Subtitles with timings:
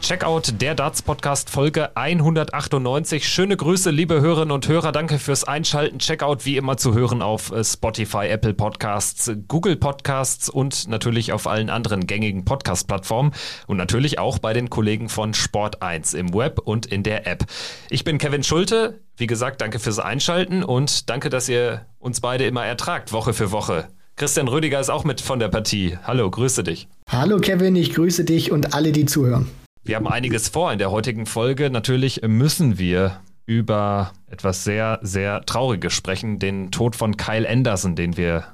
[0.00, 3.28] Checkout der Darts Podcast Folge 198.
[3.28, 4.92] Schöne Grüße, liebe Hörerinnen und Hörer.
[4.92, 5.98] Danke fürs Einschalten.
[5.98, 11.46] Checkout wie immer zu hören auf äh, Spotify, Apple Podcasts, Google Podcasts und natürlich auf
[11.46, 13.32] allen anderen gängigen Podcast-Plattformen
[13.66, 17.44] und natürlich auch bei den Kollegen von Sport 1 im Web und in der App.
[17.90, 19.00] Ich bin Kevin Schulte.
[19.16, 23.50] Wie gesagt, danke fürs Einschalten und danke, dass ihr uns beide immer ertragt, Woche für
[23.50, 23.88] Woche.
[24.16, 25.98] Christian Rüdiger ist auch mit von der Partie.
[26.04, 26.88] Hallo, grüße dich.
[27.10, 29.48] Hallo Kevin, ich grüße dich und alle, die zuhören.
[29.88, 31.70] Wir haben einiges vor in der heutigen Folge.
[31.70, 38.18] Natürlich müssen wir über etwas sehr, sehr Trauriges sprechen, den Tod von Kyle Anderson, den
[38.18, 38.44] wir,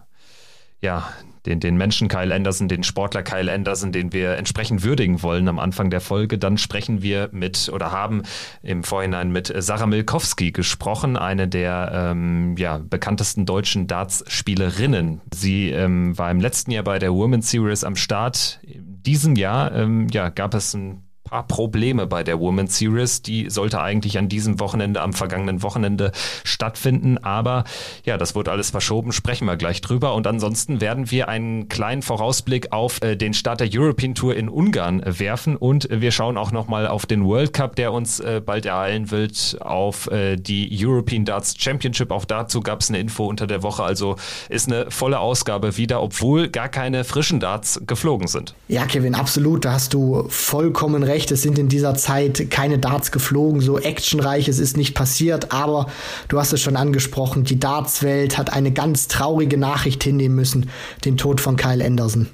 [0.81, 1.13] ja,
[1.45, 5.59] den, den Menschen Kyle Anderson, den Sportler Kyle Anderson, den wir entsprechend würdigen wollen am
[5.59, 6.39] Anfang der Folge.
[6.39, 8.23] Dann sprechen wir mit oder haben
[8.63, 15.21] im Vorhinein mit Sarah Milkowski gesprochen, eine der ähm, ja, bekanntesten deutschen Darts-Spielerinnen.
[15.35, 18.61] Sie ähm, war im letzten Jahr bei der Women's Series am Start.
[18.63, 23.23] In diesem Jahr ähm, ja, gab es ein paar Probleme bei der Women's Series.
[23.23, 26.13] Die sollte eigentlich an diesem Wochenende, am vergangenen Wochenende
[26.45, 27.19] stattfinden.
[27.19, 27.65] Aber
[28.05, 29.13] ja, das wurde alles verschoben.
[29.13, 30.15] Sprechen wir gleich drüber.
[30.15, 34.49] Und ansonsten werden wir einen kleinen Vorausblick auf äh, den Start der European Tour in
[34.49, 35.57] Ungarn werfen.
[35.57, 39.57] Und wir schauen auch nochmal auf den World Cup, der uns äh, bald ereilen wird,
[39.61, 42.11] auf äh, die European Darts Championship.
[42.11, 43.83] Auch dazu gab es eine Info unter der Woche.
[43.83, 44.17] Also
[44.51, 48.55] ist eine volle Ausgabe wieder, obwohl gar keine frischen Darts geflogen sind.
[48.69, 49.65] Ja, Kevin, absolut.
[49.65, 53.79] Da hast du vollkommen recht recht, es sind in dieser Zeit keine Darts geflogen, so
[53.79, 55.87] actionreich, es ist nicht passiert, aber
[56.27, 60.71] du hast es schon angesprochen, die Dartswelt hat eine ganz traurige Nachricht hinnehmen müssen,
[61.05, 62.29] den Tod von Kyle Anderson.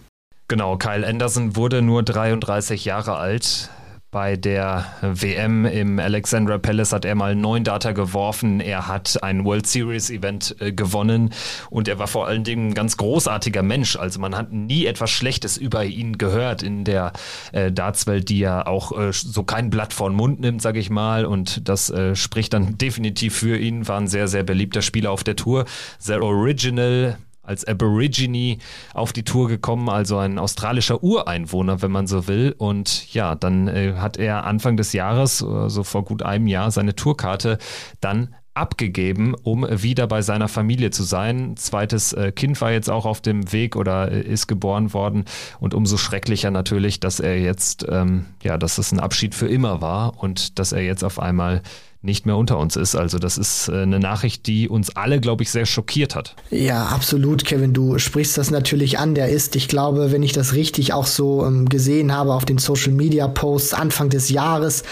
[0.49, 3.69] Genau, Kyle Anderson wurde nur 33 Jahre alt.
[4.11, 8.59] Bei der WM im Alexandra Palace hat er mal neun Data geworfen.
[8.59, 11.33] Er hat ein World Series Event äh, gewonnen
[11.71, 13.95] und er war vor allen Dingen ein ganz großartiger Mensch.
[13.95, 17.13] Also man hat nie etwas Schlechtes über ihn gehört in der
[17.53, 20.91] äh, Dartswelt, die ja auch äh, so kein Blatt vor den Mund nimmt, sage ich
[20.91, 21.25] mal.
[21.25, 23.87] Und das äh, spricht dann definitiv für ihn.
[23.87, 25.67] War ein sehr, sehr beliebter Spieler auf der Tour.
[26.01, 27.17] Sehr original,
[27.51, 28.59] als Aborigine
[28.95, 32.55] auf die Tour gekommen, also ein australischer Ureinwohner, wenn man so will.
[32.57, 36.71] Und ja, dann äh, hat er Anfang des Jahres, so also vor gut einem Jahr,
[36.71, 37.59] seine Tourkarte
[38.01, 41.57] dann abgegeben, um wieder bei seiner Familie zu sein.
[41.57, 45.25] Zweites äh, Kind war jetzt auch auf dem Weg oder äh, ist geboren worden
[45.61, 49.81] und umso schrecklicher natürlich, dass er jetzt, ähm, ja, dass es ein Abschied für immer
[49.81, 51.63] war und dass er jetzt auf einmal
[52.03, 52.97] nicht mehr unter uns ist.
[52.97, 56.35] Also das ist äh, eine Nachricht, die uns alle, glaube ich, sehr schockiert hat.
[56.51, 57.75] Ja, absolut, Kevin.
[57.75, 59.15] Du sprichst das natürlich an.
[59.15, 62.57] Der ist, ich glaube, wenn ich das richtig auch so ähm, gesehen habe auf den
[62.57, 64.83] Social Media Posts Anfang des Jahres,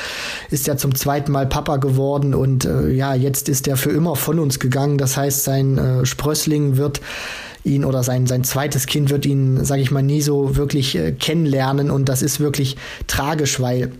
[0.50, 4.14] ist er zum zweiten Mal Papa geworden und äh, ja, jetzt ist er für immer
[4.14, 4.98] von uns gegangen.
[4.98, 7.00] Das heißt, sein äh, Sprössling wird
[7.64, 11.12] ihn oder sein, sein zweites Kind wird ihn, sage ich mal, nie so wirklich äh,
[11.12, 12.76] kennenlernen und das ist wirklich
[13.06, 13.92] tragisch, weil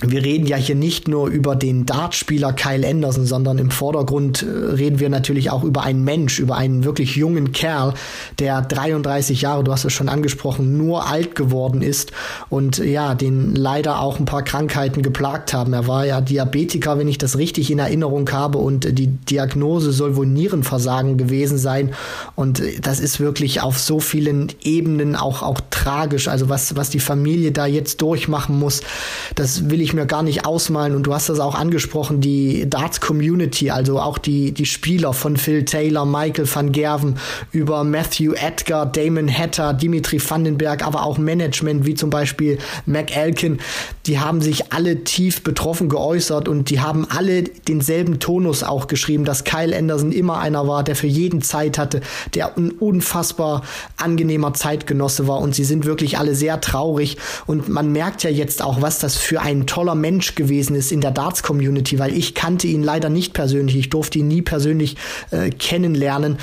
[0.00, 4.46] wir reden ja hier nicht nur über den Dartspieler Kyle Anderson, sondern im Vordergrund äh,
[4.46, 7.94] reden wir natürlich auch über einen Mensch, über einen wirklich jungen Kerl,
[8.38, 12.12] der 33 Jahre, du hast es schon angesprochen, nur alt geworden ist
[12.50, 15.72] und ja, den leider auch ein paar Krankheiten geplagt haben.
[15.72, 20.16] Er war ja Diabetiker, wenn ich das richtig in Erinnerung habe und die Diagnose soll
[20.16, 21.94] wohl Nierenversagen gewesen sein
[22.34, 26.28] und das ist wirklich auf so vielen Ebenen auch, auch tragisch.
[26.28, 28.82] Also was, was die Familie da jetzt durchmachen muss,
[29.34, 30.94] das will ich ich mir gar nicht ausmalen.
[30.94, 35.64] Und du hast das auch angesprochen, die Darts-Community, also auch die, die Spieler von Phil
[35.64, 37.16] Taylor, Michael van Gerven,
[37.52, 43.58] über Matthew Edgar, Damon Hatter, Dimitri Vandenberg, aber auch Management wie zum Beispiel Mac Elkin,
[44.06, 49.24] die haben sich alle tief betroffen geäußert und die haben alle denselben Tonus auch geschrieben,
[49.24, 52.00] dass Kyle Anderson immer einer war, der für jeden Zeit hatte,
[52.34, 53.62] der ein unfassbar
[53.96, 55.40] angenehmer Zeitgenosse war.
[55.40, 57.16] Und sie sind wirklich alle sehr traurig.
[57.46, 61.02] Und man merkt ja jetzt auch, was das für ein toller Mensch gewesen ist in
[61.02, 63.76] der Darts-Community, weil ich kannte ihn leider nicht persönlich.
[63.76, 64.96] Ich durfte ihn nie persönlich
[65.30, 66.38] äh, kennenlernen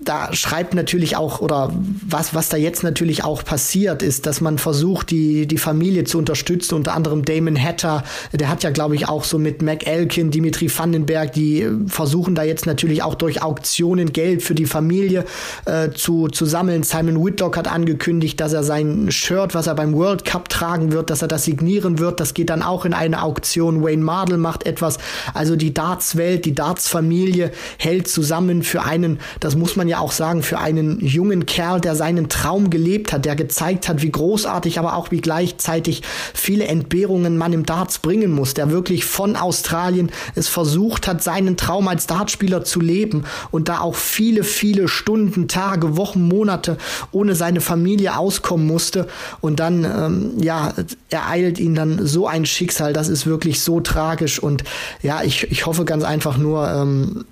[0.00, 1.72] da schreibt natürlich auch, oder
[2.06, 6.18] was, was da jetzt natürlich auch passiert, ist, dass man versucht, die, die Familie zu
[6.18, 10.30] unterstützen, unter anderem Damon Hatter, der hat ja, glaube ich, auch so mit Mac Elkin,
[10.30, 15.24] Dimitri Vandenberg, die äh, versuchen da jetzt natürlich auch durch Auktionen Geld für die Familie
[15.64, 16.84] äh, zu, zu sammeln.
[16.84, 21.10] Simon Whitlock hat angekündigt, dass er sein Shirt, was er beim World Cup tragen wird,
[21.10, 22.20] dass er das signieren wird.
[22.20, 23.82] Das geht dann auch in eine Auktion.
[23.82, 24.98] Wayne Mardell macht etwas.
[25.34, 30.12] Also die Darts-Welt, die Darts-Familie hält zusammen für einen, das muss man man ja auch
[30.12, 34.78] sagen, für einen jungen Kerl, der seinen Traum gelebt hat, der gezeigt hat, wie großartig,
[34.78, 36.02] aber auch wie gleichzeitig
[36.34, 41.56] viele Entbehrungen man im Darts bringen muss, der wirklich von Australien es versucht hat, seinen
[41.56, 46.76] Traum als Dartspieler zu leben und da auch viele, viele Stunden, Tage, Wochen, Monate
[47.10, 49.06] ohne seine Familie auskommen musste.
[49.40, 50.74] Und dann, ähm, ja,
[51.08, 54.38] ereilt ihn dann so ein Schicksal, das ist wirklich so tragisch.
[54.38, 54.64] Und
[55.00, 57.24] ja, ich, ich hoffe ganz einfach nur, ähm,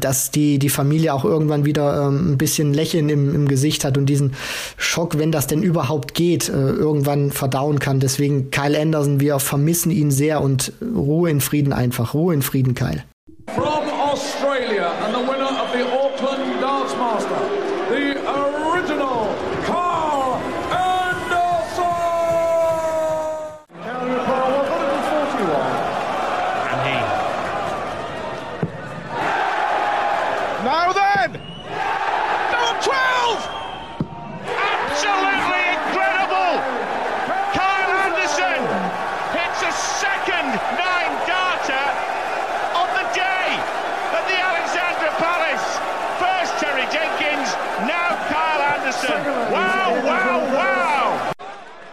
[0.00, 3.96] dass die, die Familie auch irgendwann wieder ähm, ein bisschen Lächeln im, im Gesicht hat
[3.96, 4.34] und diesen
[4.76, 8.00] Schock, wenn das denn überhaupt geht, äh, irgendwann verdauen kann.
[8.00, 12.14] Deswegen Kyle Anderson, wir vermissen ihn sehr und Ruhe in Frieden einfach.
[12.14, 13.04] Ruhe in Frieden, Kyle.
[13.54, 15.35] From Australia and the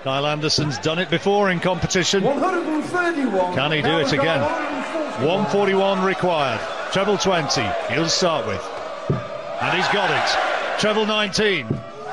[0.04, 2.24] Kyle Anderson's done it before in competition.
[2.24, 3.56] 131.
[3.56, 4.42] Can he do it again?
[5.24, 6.60] 141 required.
[6.92, 8.62] Treble 20, he'll start with.
[9.62, 10.80] And he's got it.
[10.80, 11.68] Treble 19.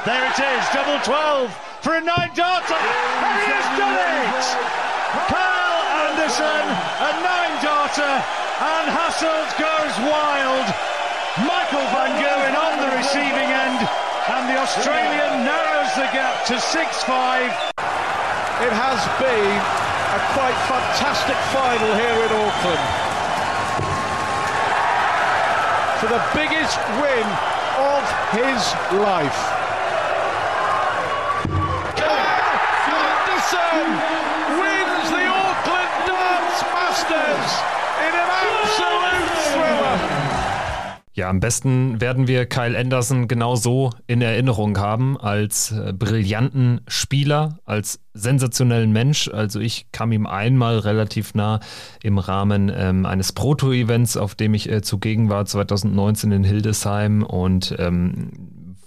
[0.07, 1.51] There it is, double 12
[1.83, 2.79] for a nine darter.
[2.79, 4.45] And he has done it!
[5.29, 6.65] Kyle Anderson,
[7.05, 8.15] a nine darter,
[8.65, 10.67] and Hasselt goes wild.
[11.43, 13.81] Michael Van Gerwen on the receiving end,
[14.31, 17.51] and the Australian narrows the gap to 6-5.
[18.63, 22.87] It has been a quite fantastic final here in Auckland.
[25.99, 27.27] For the biggest win
[27.75, 28.63] of his
[29.03, 29.41] life.
[32.87, 33.89] Anderson
[34.63, 37.51] wins the Auckland Dance Masters
[38.07, 40.20] in an absolute thriller.
[41.21, 46.81] Ja, am besten werden wir Kyle Anderson genau so in Erinnerung haben, als äh, brillanten
[46.89, 49.29] Spieler, als sensationellen Mensch.
[49.29, 51.61] Also ich kam ihm einmal relativ nah
[52.03, 57.77] im Rahmen ähm, eines Proto-Events, auf dem ich äh, zugegen war, 2019 in Hildesheim und
[57.79, 58.31] ähm,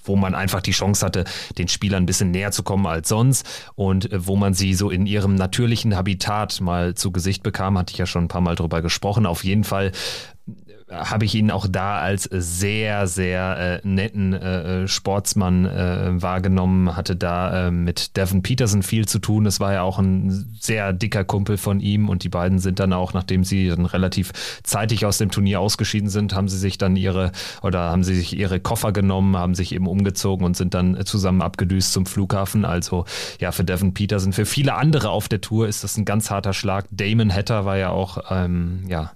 [0.04, 1.26] wo man einfach die Chance hatte,
[1.60, 4.90] den Spielern ein bisschen näher zu kommen als sonst und äh, wo man sie so
[4.90, 8.56] in ihrem natürlichen Habitat mal zu Gesicht bekam, hatte ich ja schon ein paar Mal
[8.56, 9.28] drüber gesprochen.
[9.28, 9.92] Auf jeden Fall
[10.94, 17.16] habe ich ihn auch da als sehr, sehr äh, netten äh, Sportsmann äh, wahrgenommen, hatte
[17.16, 19.44] da äh, mit Devin Peterson viel zu tun.
[19.44, 22.94] Das war ja auch ein sehr dicker Kumpel von ihm und die beiden sind dann
[22.94, 24.32] auch, nachdem sie dann relativ
[24.64, 27.32] zeitig aus dem Turnier ausgeschieden sind, haben sie sich dann ihre
[27.62, 31.42] oder haben sie sich ihre Koffer genommen, haben sich eben umgezogen und sind dann zusammen
[31.42, 32.66] abgedüst zum Flughafen.
[32.66, 33.06] Also
[33.40, 36.54] ja, für Devin Peterson, für viele andere auf der Tour ist das ein ganz harter
[36.54, 36.86] Schlag.
[36.92, 39.12] Damon Hatter war ja auch, ähm, ja,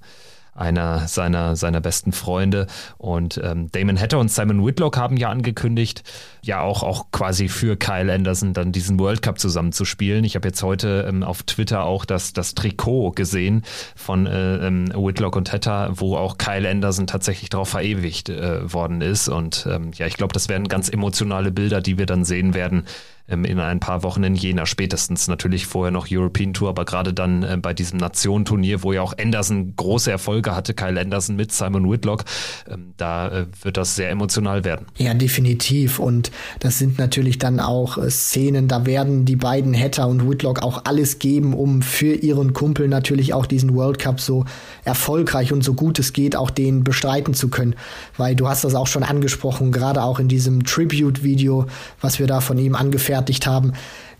[0.57, 2.68] einer seiner, seiner besten Freunde.
[2.98, 6.04] Und ähm, Damon Hatter und Simon Whitlock haben ja angekündigt,
[6.42, 10.24] ja auch, auch quasi für Kyle Anderson dann diesen World Cup zusammen zu spielen.
[10.24, 13.63] Ich habe jetzt heute ähm, auf Twitter auch das, das Trikot gesehen
[13.95, 19.01] von äh, ähm, Whitlock und Hatter, wo auch Kyle Anderson tatsächlich darauf verewigt äh, worden
[19.01, 19.30] ist.
[19.30, 22.86] Und ähm, ja, ich glaube, das werden ganz emotionale Bilder, die wir dann sehen werden
[23.27, 25.27] in ein paar Wochen in Jena spätestens.
[25.27, 29.13] Natürlich vorher noch European Tour, aber gerade dann äh, bei diesem Nationenturnier, wo ja auch
[29.17, 32.24] Anderson große Erfolge hatte, Kyle Anderson mit Simon Whitlock,
[32.69, 34.86] ähm, da äh, wird das sehr emotional werden.
[34.96, 36.00] Ja, definitiv.
[36.00, 40.63] Und das sind natürlich dann auch äh, Szenen, da werden die beiden Hatter und Whitlock
[40.63, 44.46] auch alles geben, um für ihren Kumpel natürlich auch diesen World Cup so
[44.86, 47.75] erfolgreich und so gut es geht auch den bestreiten zu können.
[48.15, 51.65] Weil du hast das auch schon angesprochen, gerade auch in diesem Tribute-Video,
[52.00, 53.74] was wir da von ihm angefertigt gefertigt haben.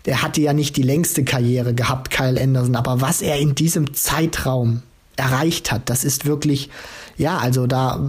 [0.06, 3.94] Der hatte ja nicht die längste Karriere gehabt, Kyle Anderson, aber was er in diesem
[3.94, 4.82] Zeitraum
[5.16, 6.70] erreicht hat, das ist wirklich
[7.18, 8.00] ja, also da,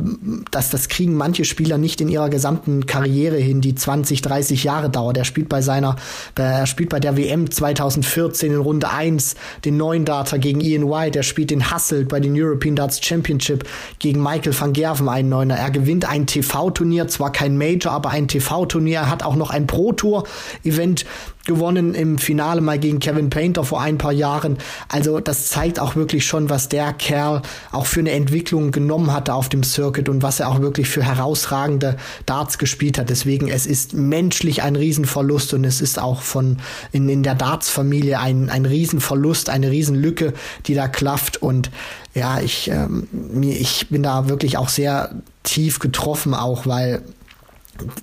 [0.51, 4.91] das, das kriegen manche Spieler nicht in ihrer gesamten Karriere hin, die 20, 30 Jahre
[4.91, 5.17] dauert.
[5.17, 5.95] Er spielt bei seiner,
[6.35, 9.35] er spielt bei der WM 2014 in Runde 1
[9.65, 11.17] den neuen Data gegen Ian White.
[11.17, 15.55] Er spielt den Hasselt bei den European Darts Championship gegen Michael van Gerven, einen Neuner.
[15.55, 18.99] Er gewinnt ein TV-Turnier, zwar kein Major, aber ein TV-Turnier.
[18.99, 21.05] Er hat auch noch ein Pro-Tour-Event
[21.49, 24.59] gewonnen im Finale mal gegen Kevin Painter vor ein paar Jahren.
[24.87, 27.41] Also das zeigt auch wirklich schon, was der Kerl
[27.71, 31.03] auch für eine Entwicklung genommen hatte auf dem Circuit und was er auch wirklich für
[31.03, 33.09] herausragende Darts gespielt hat.
[33.09, 36.57] Deswegen, es ist menschlich ein Riesenverlust und es ist auch von
[36.91, 40.33] in, in der Darts-Familie ein, ein Riesenverlust, eine Riesenlücke,
[40.67, 41.41] die da klafft.
[41.41, 41.71] Und
[42.13, 43.07] ja, ich, ähm,
[43.41, 47.01] ich bin da wirklich auch sehr tief getroffen, auch weil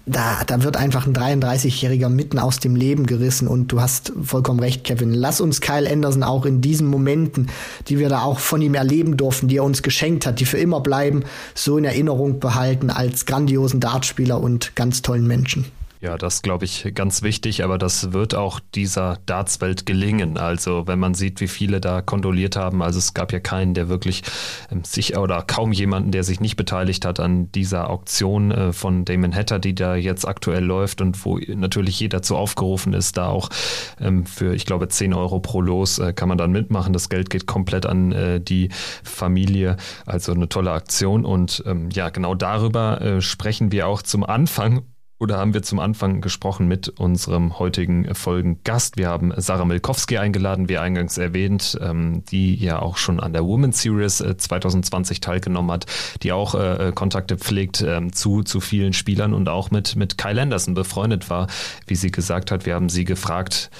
[0.06, 4.60] da, da wird einfach ein 33-Jähriger mitten aus dem Leben gerissen und du hast vollkommen
[4.60, 5.12] recht, Kevin.
[5.12, 7.48] Lass uns Kyle Anderson auch in diesen Momenten,
[7.88, 10.58] die wir da auch von ihm erleben durften, die er uns geschenkt hat, die für
[10.58, 15.66] immer bleiben, so in Erinnerung behalten als grandiosen Dartspieler und ganz tollen Menschen.
[16.06, 20.38] Ja, das glaube ich ganz wichtig, aber das wird auch dieser Dartswelt gelingen.
[20.38, 23.88] Also wenn man sieht, wie viele da kondoliert haben, also es gab ja keinen, der
[23.88, 24.22] wirklich
[24.70, 29.04] ähm, sich oder kaum jemanden, der sich nicht beteiligt hat an dieser Auktion äh, von
[29.04, 33.26] Damon Hatter, die da jetzt aktuell läuft und wo natürlich jeder zu aufgerufen ist, da
[33.26, 33.48] auch
[34.00, 36.92] ähm, für, ich glaube, 10 Euro pro Los äh, kann man dann mitmachen.
[36.92, 38.68] Das Geld geht komplett an äh, die
[39.02, 39.76] Familie.
[40.06, 44.84] Also eine tolle Aktion und ähm, ja, genau darüber äh, sprechen wir auch zum Anfang
[45.18, 48.98] oder haben wir zum Anfang gesprochen mit unserem heutigen Folgengast.
[48.98, 53.44] Wir haben Sarah Milkowski eingeladen, wie eingangs erwähnt, ähm, die ja auch schon an der
[53.44, 55.86] Women's Series 2020 äh, teilgenommen hat,
[56.22, 60.40] die auch äh, Kontakte pflegt ähm, zu, zu vielen Spielern und auch mit, mit Kyle
[60.40, 61.46] Anderson befreundet war,
[61.86, 62.66] wie sie gesagt hat.
[62.66, 63.70] Wir haben sie gefragt,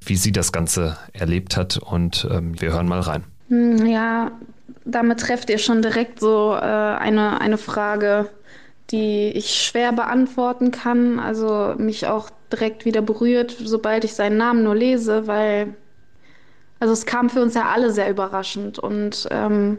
[0.00, 3.24] wie sie das Ganze erlebt hat und ähm, wir hören mal rein.
[3.48, 4.30] Hm, ja,
[4.84, 8.28] damit trefft ihr schon direkt so äh, eine, eine Frage,
[8.90, 14.62] die ich schwer beantworten kann, also mich auch direkt wieder berührt, sobald ich seinen Namen
[14.62, 15.74] nur lese, weil
[16.80, 19.78] also es kam für uns ja alle sehr überraschend und ähm,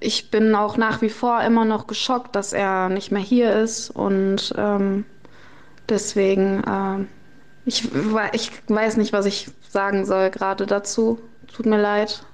[0.00, 3.90] ich bin auch nach wie vor immer noch geschockt, dass er nicht mehr hier ist
[3.90, 5.04] und ähm,
[5.88, 7.04] deswegen äh,
[7.64, 7.88] ich,
[8.32, 11.20] ich weiß nicht, was ich sagen soll gerade dazu.
[11.54, 12.24] Tut mir leid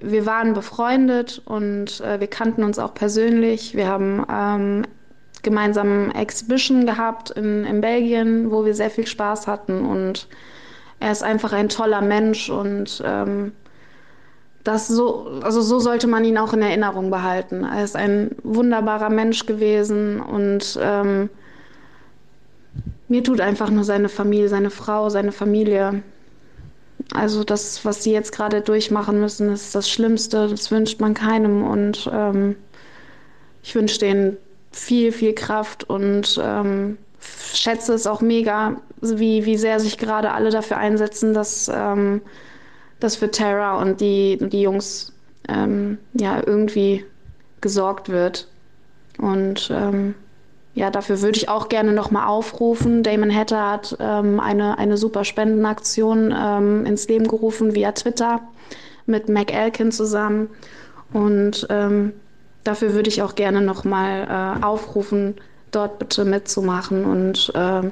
[0.00, 3.74] wir waren befreundet und äh, wir kannten uns auch persönlich.
[3.74, 4.82] Wir haben ähm,
[5.42, 9.84] gemeinsam Exhibition gehabt in, in Belgien, wo wir sehr viel Spaß hatten.
[9.84, 10.28] Und
[11.00, 13.52] er ist einfach ein toller Mensch und ähm,
[14.64, 17.64] das so, also so sollte man ihn auch in Erinnerung behalten.
[17.64, 21.30] Er ist ein wunderbarer Mensch gewesen und ähm,
[23.08, 26.02] mir tut einfach nur seine Familie, seine Frau, seine Familie
[27.12, 30.48] also das, was sie jetzt gerade durchmachen müssen, ist das Schlimmste.
[30.48, 31.64] Das wünscht man keinem.
[31.64, 32.56] Und ähm,
[33.62, 34.36] ich wünsche denen
[34.72, 36.98] viel, viel Kraft und ähm,
[37.52, 42.20] schätze es auch mega, wie, wie sehr sich gerade alle dafür einsetzen, dass, ähm,
[43.00, 45.12] dass für Tara und die, die Jungs
[45.48, 47.04] ähm, ja irgendwie
[47.60, 48.48] gesorgt wird.
[49.18, 50.14] Und ähm,
[50.76, 53.02] ja, dafür würde ich auch gerne nochmal aufrufen.
[53.02, 58.42] Damon Hatter hat ähm, eine, eine super Spendenaktion ähm, ins Leben gerufen via Twitter
[59.06, 60.50] mit Mac Elkin zusammen.
[61.14, 62.12] Und ähm,
[62.62, 65.36] dafür würde ich auch gerne nochmal äh, aufrufen,
[65.70, 67.88] dort bitte mitzumachen und äh,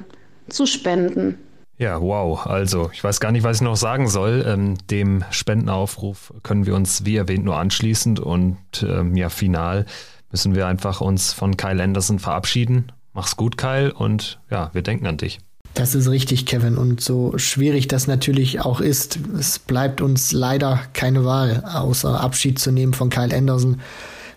[0.49, 1.39] zu spenden.
[1.79, 2.45] Ja, wow.
[2.45, 4.45] Also, ich weiß gar nicht, was ich noch sagen soll.
[4.47, 9.87] Ähm, dem Spendenaufruf können wir uns, wie erwähnt, nur anschließend und ähm, ja, final
[10.31, 12.91] müssen wir einfach uns von Kyle Anderson verabschieden.
[13.13, 15.39] Mach's gut, Kyle, und ja, wir denken an dich.
[15.73, 16.77] Das ist richtig, Kevin.
[16.77, 22.59] Und so schwierig das natürlich auch ist, es bleibt uns leider keine Wahl, außer Abschied
[22.59, 23.81] zu nehmen von Kyle Anderson.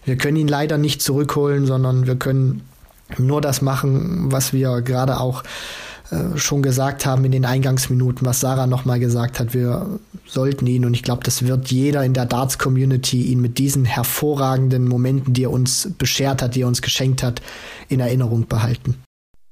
[0.04, 2.62] Wir können ihn leider nicht zurückholen, sondern wir können
[3.18, 5.44] nur das machen, was wir gerade auch
[6.10, 9.54] äh, schon gesagt haben in den Eingangsminuten, was Sarah nochmal gesagt hat.
[9.54, 13.84] Wir sollten ihn, und ich glaube, das wird jeder in der Darts-Community, ihn mit diesen
[13.84, 17.42] hervorragenden Momenten, die er uns beschert hat, die er uns geschenkt hat,
[17.88, 18.96] in Erinnerung behalten.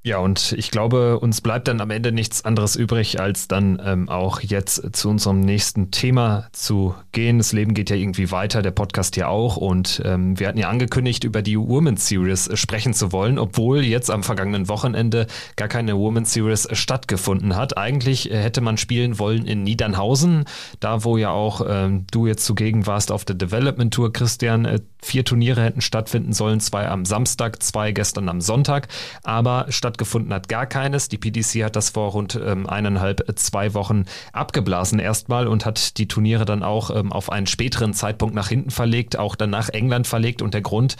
[0.07, 4.09] Ja, und ich glaube, uns bleibt dann am Ende nichts anderes übrig, als dann ähm,
[4.09, 7.39] auch jetzt zu unserem nächsten Thema zu gehen.
[7.39, 9.57] Das Leben geht ja irgendwie weiter, der Podcast ja auch.
[9.57, 14.09] Und ähm, wir hatten ja angekündigt, über die Women's Series sprechen zu wollen, obwohl jetzt
[14.09, 17.77] am vergangenen Wochenende gar keine Women's Series stattgefunden hat.
[17.77, 20.45] Eigentlich äh, hätte man spielen wollen in Niedernhausen,
[20.79, 24.67] da wo ja auch ähm, du jetzt zugegen warst auf der Development Tour, Christian.
[24.67, 28.87] Äh, vier Turniere hätten stattfinden sollen, zwei am Samstag, zwei gestern am Sonntag.
[29.25, 31.09] Aber statt stattgefunden hat, gar keines.
[31.09, 35.99] Die PDC hat das vor rund ähm, eineinhalb, äh, zwei Wochen abgeblasen erstmal und hat
[35.99, 39.71] die Turniere dann auch ähm, auf einen späteren Zeitpunkt nach hinten verlegt, auch dann nach
[39.71, 40.97] England verlegt und der Grund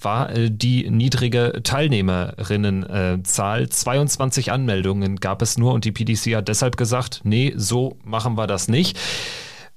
[0.00, 3.64] war äh, die niedrige Teilnehmerinnenzahl.
[3.64, 8.36] Äh, 22 Anmeldungen gab es nur und die PDC hat deshalb gesagt, nee, so machen
[8.36, 8.96] wir das nicht.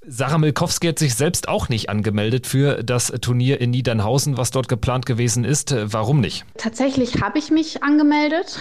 [0.08, 4.70] Sarah Milkowski hat sich selbst auch nicht angemeldet für das Turnier in Niedernhausen, was dort
[4.70, 5.76] geplant gewesen ist.
[5.78, 6.46] Warum nicht?
[6.58, 8.60] Tatsächlich habe ich mich angemeldet.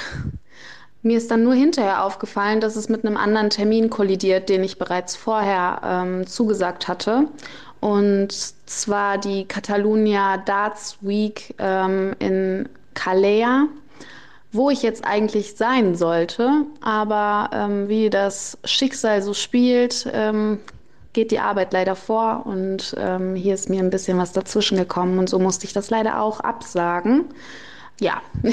[1.02, 4.78] Mir ist dann nur hinterher aufgefallen, dass es mit einem anderen Termin kollidiert, den ich
[4.78, 7.28] bereits vorher ähm, zugesagt hatte.
[7.80, 8.32] Und
[8.66, 13.68] zwar die Catalunya Darts Week ähm, in Calais,
[14.50, 16.64] wo ich jetzt eigentlich sein sollte.
[16.80, 20.58] Aber ähm, wie das Schicksal so spielt, ähm,
[21.12, 25.18] geht die Arbeit leider vor und ähm, hier ist mir ein bisschen was dazwischen gekommen
[25.18, 27.26] und so musste ich das leider auch absagen.
[28.00, 28.22] Ja,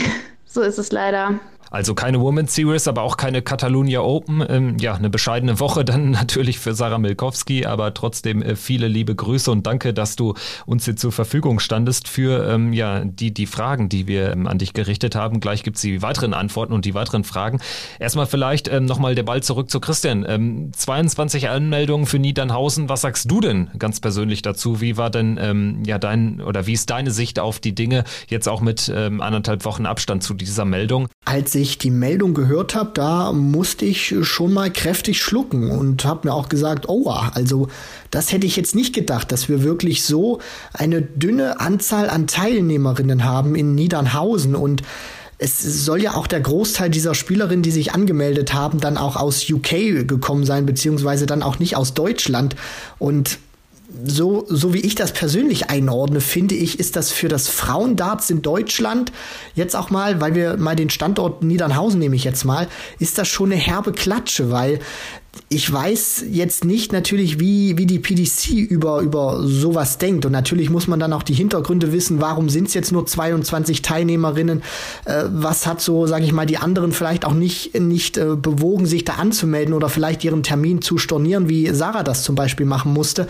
[0.55, 1.39] So ist es leider.
[1.75, 4.41] Also keine Women's Series, aber auch keine Catalunya Open.
[4.47, 9.13] Ähm, ja, eine bescheidene Woche dann natürlich für Sarah Milkowski, aber trotzdem äh, viele liebe
[9.13, 13.45] Grüße und danke, dass du uns hier zur Verfügung standest für ähm, ja, die, die
[13.45, 15.41] Fragen, die wir ähm, an dich gerichtet haben.
[15.41, 17.59] Gleich gibt's die weiteren Antworten und die weiteren Fragen.
[17.99, 20.25] Erstmal vielleicht ähm, nochmal der Ball zurück zu Christian.
[20.25, 22.87] Ähm, 22 Anmeldungen für Niedernhausen.
[22.87, 24.79] Was sagst du denn ganz persönlich dazu?
[24.79, 28.47] Wie war denn ähm, ja dein oder wie ist deine Sicht auf die Dinge jetzt
[28.47, 31.09] auch mit ähm, anderthalb Wochen Abstand zu dieser Meldung?
[31.25, 36.05] Als ich ich die Meldung gehört habe, da musste ich schon mal kräftig schlucken und
[36.05, 37.67] habe mir auch gesagt, oh, also
[38.11, 40.39] das hätte ich jetzt nicht gedacht, dass wir wirklich so
[40.73, 44.83] eine dünne Anzahl an Teilnehmerinnen haben in Niedernhausen und
[45.37, 49.49] es soll ja auch der Großteil dieser Spielerinnen, die sich angemeldet haben, dann auch aus
[49.49, 52.55] UK gekommen sein, beziehungsweise dann auch nicht aus Deutschland.
[52.99, 53.39] Und
[54.03, 58.41] so, so wie ich das persönlich einordne, finde ich, ist das für das Frauendarts in
[58.41, 59.11] Deutschland
[59.55, 62.67] jetzt auch mal, weil wir mal den Standort Niedernhausen nehme ich jetzt mal,
[62.99, 64.79] ist das schon eine herbe Klatsche, weil
[65.49, 70.25] ich weiß jetzt nicht natürlich, wie, wie die PDC über, über sowas denkt.
[70.25, 73.81] Und natürlich muss man dann auch die Hintergründe wissen, warum sind es jetzt nur 22
[73.81, 74.63] Teilnehmerinnen?
[75.05, 78.85] Äh, was hat so, sage ich mal, die anderen vielleicht auch nicht, nicht äh, bewogen,
[78.85, 82.93] sich da anzumelden oder vielleicht ihren Termin zu stornieren, wie Sarah das zum Beispiel machen
[82.93, 83.27] musste.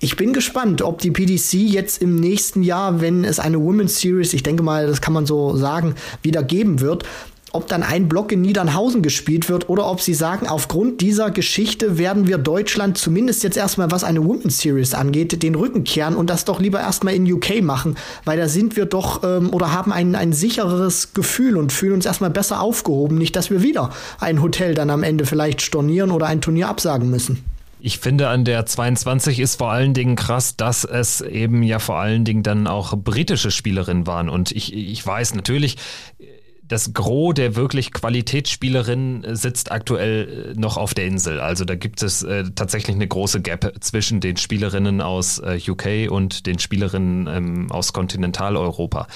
[0.00, 4.32] Ich bin gespannt, ob die PDC jetzt im nächsten Jahr, wenn es eine Women's Series,
[4.32, 7.04] ich denke mal, das kann man so sagen, wieder geben wird,
[7.52, 11.98] ob dann ein Block in Niedernhausen gespielt wird oder ob sie sagen, aufgrund dieser Geschichte
[11.98, 16.30] werden wir Deutschland zumindest jetzt erstmal, was eine Women's Series angeht, den Rücken kehren und
[16.30, 19.92] das doch lieber erstmal in UK machen, weil da sind wir doch ähm, oder haben
[19.92, 23.16] ein, ein sichereres Gefühl und fühlen uns erstmal besser aufgehoben.
[23.18, 23.90] Nicht, dass wir wieder
[24.20, 27.44] ein Hotel dann am Ende vielleicht stornieren oder ein Turnier absagen müssen.
[27.80, 31.96] Ich finde an der 22 ist vor allen Dingen krass, dass es eben ja vor
[31.96, 34.28] allen Dingen dann auch britische Spielerinnen waren.
[34.28, 35.76] Und ich, ich weiß natürlich,
[36.68, 41.40] das Gros der wirklich Qualitätsspielerinnen sitzt aktuell äh, noch auf der Insel.
[41.40, 46.10] Also da gibt es äh, tatsächlich eine große Gap zwischen den Spielerinnen aus äh, UK
[46.10, 49.06] und den Spielerinnen ähm, aus Kontinentaleuropa.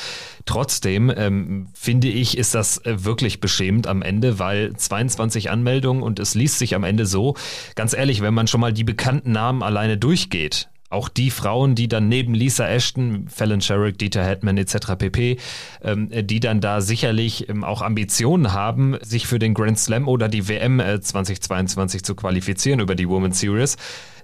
[0.47, 6.19] Trotzdem ähm, finde ich, ist das äh, wirklich beschämend am Ende, weil 22 Anmeldungen und
[6.19, 7.35] es liest sich am Ende so,
[7.75, 11.88] ganz ehrlich, wenn man schon mal die bekannten Namen alleine durchgeht, auch die Frauen, die
[11.88, 14.96] dann neben Lisa Ashton, Fallon Sherrick, Dieter Hetman etc.
[14.98, 15.38] pp.,
[15.83, 20.28] ähm, die dann da sicherlich ähm, auch Ambitionen haben, sich für den Grand Slam oder
[20.28, 23.76] die WM äh, 2022 zu qualifizieren über die Women's Series,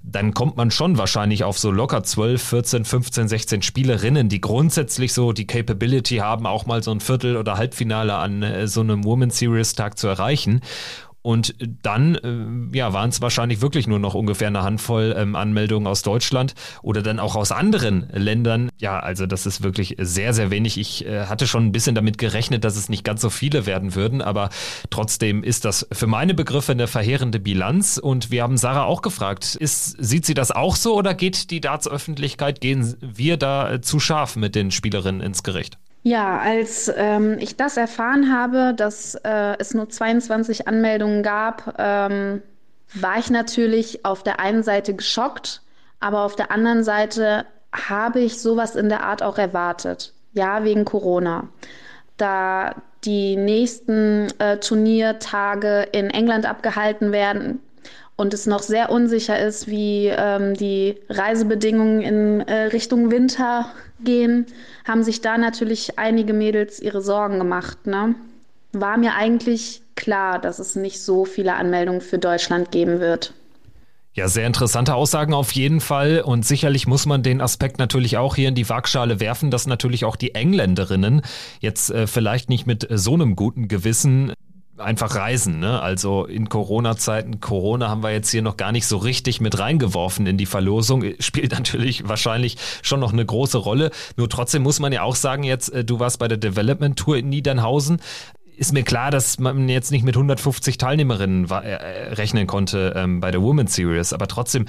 [0.02, 5.12] dann kommt man schon wahrscheinlich auf so locker 12, 14, 15, 16 Spielerinnen, die grundsätzlich
[5.12, 9.04] so die Capability haben, auch mal so ein Viertel- oder Halbfinale an äh, so einem
[9.04, 10.60] Women's Series Tag zu erreichen.
[11.22, 15.86] Und dann äh, ja, waren es wahrscheinlich wirklich nur noch ungefähr eine Handvoll ähm, Anmeldungen
[15.86, 18.70] aus Deutschland oder dann auch aus anderen Ländern.
[18.78, 20.78] Ja, also das ist wirklich sehr, sehr wenig.
[20.78, 23.94] Ich äh, hatte schon ein bisschen damit gerechnet, dass es nicht ganz so viele werden
[23.94, 24.50] würden, aber
[24.90, 27.98] trotzdem ist das für meine Begriffe eine verheerende Bilanz.
[27.98, 31.60] Und wir haben Sarah auch gefragt, ist, sieht sie das auch so oder geht die
[31.60, 35.78] Darts-Öffentlichkeit, gehen wir da äh, zu scharf mit den Spielerinnen ins Gericht?
[36.02, 42.42] Ja, als ähm, ich das erfahren habe, dass äh, es nur 22 Anmeldungen gab, ähm,
[42.94, 45.62] war ich natürlich auf der einen Seite geschockt,
[46.00, 50.14] aber auf der anderen Seite habe ich sowas in der Art auch erwartet.
[50.32, 51.48] Ja, wegen Corona.
[52.16, 57.60] Da die nächsten äh, Turniertage in England abgehalten werden,
[58.18, 63.66] und es noch sehr unsicher ist, wie ähm, die Reisebedingungen in äh, Richtung Winter
[64.00, 64.46] gehen,
[64.84, 67.86] haben sich da natürlich einige Mädels ihre Sorgen gemacht.
[67.86, 68.16] Ne?
[68.72, 73.34] War mir eigentlich klar, dass es nicht so viele Anmeldungen für Deutschland geben wird.
[74.14, 76.20] Ja, sehr interessante Aussagen auf jeden Fall.
[76.20, 80.04] Und sicherlich muss man den Aspekt natürlich auch hier in die Waagschale werfen, dass natürlich
[80.04, 81.22] auch die Engländerinnen
[81.60, 84.32] jetzt äh, vielleicht nicht mit so einem guten Gewissen
[84.78, 85.58] einfach reisen.
[85.58, 85.80] Ne?
[85.80, 90.26] Also in Corona-Zeiten, Corona haben wir jetzt hier noch gar nicht so richtig mit reingeworfen
[90.26, 91.04] in die Verlosung.
[91.20, 93.90] Spielt natürlich wahrscheinlich schon noch eine große Rolle.
[94.16, 97.16] Nur trotzdem muss man ja auch sagen, jetzt, äh, du warst bei der Development Tour
[97.18, 98.00] in Niedernhausen.
[98.56, 103.30] Ist mir klar, dass man jetzt nicht mit 150 Teilnehmerinnen äh, rechnen konnte ähm, bei
[103.30, 104.66] der Women's Series, aber trotzdem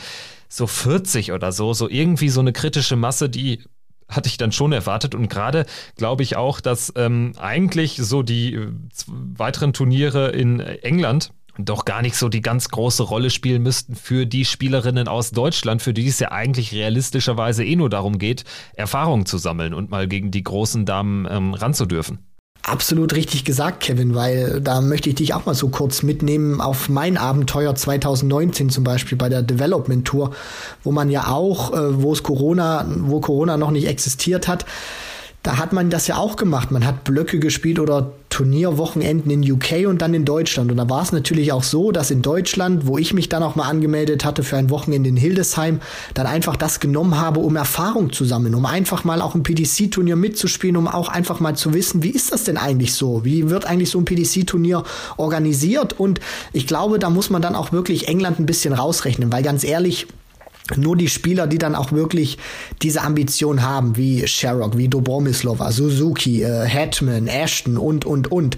[0.47, 3.63] so 40 oder so, so irgendwie so eine kritische Masse, die
[4.09, 5.15] hatte ich dann schon erwartet.
[5.15, 8.71] Und gerade glaube ich auch, dass ähm, eigentlich so die äh,
[9.07, 14.25] weiteren Turniere in England doch gar nicht so die ganz große Rolle spielen müssten für
[14.25, 19.25] die Spielerinnen aus Deutschland, für die es ja eigentlich realistischerweise eh nur darum geht, Erfahrungen
[19.25, 22.28] zu sammeln und mal gegen die großen Damen ähm, ranzudürfen.
[22.61, 26.89] Absolut richtig gesagt, Kevin, weil da möchte ich dich auch mal so kurz mitnehmen auf
[26.89, 30.31] mein Abenteuer 2019 zum Beispiel bei der Development Tour,
[30.83, 34.65] wo man ja auch, äh, wo es Corona, wo Corona noch nicht existiert hat,
[35.43, 36.69] da hat man das ja auch gemacht.
[36.69, 40.69] Man hat Blöcke gespielt oder Turnierwochenenden in UK und dann in Deutschland.
[40.69, 43.55] Und da war es natürlich auch so, dass in Deutschland, wo ich mich dann auch
[43.55, 45.79] mal angemeldet hatte für ein Wochenende in Hildesheim,
[46.13, 50.17] dann einfach das genommen habe, um Erfahrung zu sammeln, um einfach mal auch ein PDC-Turnier
[50.17, 53.23] mitzuspielen, um auch einfach mal zu wissen, wie ist das denn eigentlich so?
[53.23, 54.83] Wie wird eigentlich so ein PDC-Turnier
[55.15, 55.97] organisiert?
[55.97, 56.19] Und
[56.51, 60.07] ich glaube, da muss man dann auch wirklich England ein bisschen rausrechnen, weil ganz ehrlich,
[60.77, 62.37] nur die Spieler, die dann auch wirklich
[62.81, 68.57] diese Ambition haben, wie Sherrock, wie Dobromislova, Suzuki, äh, Hetman, Ashton und, und, und,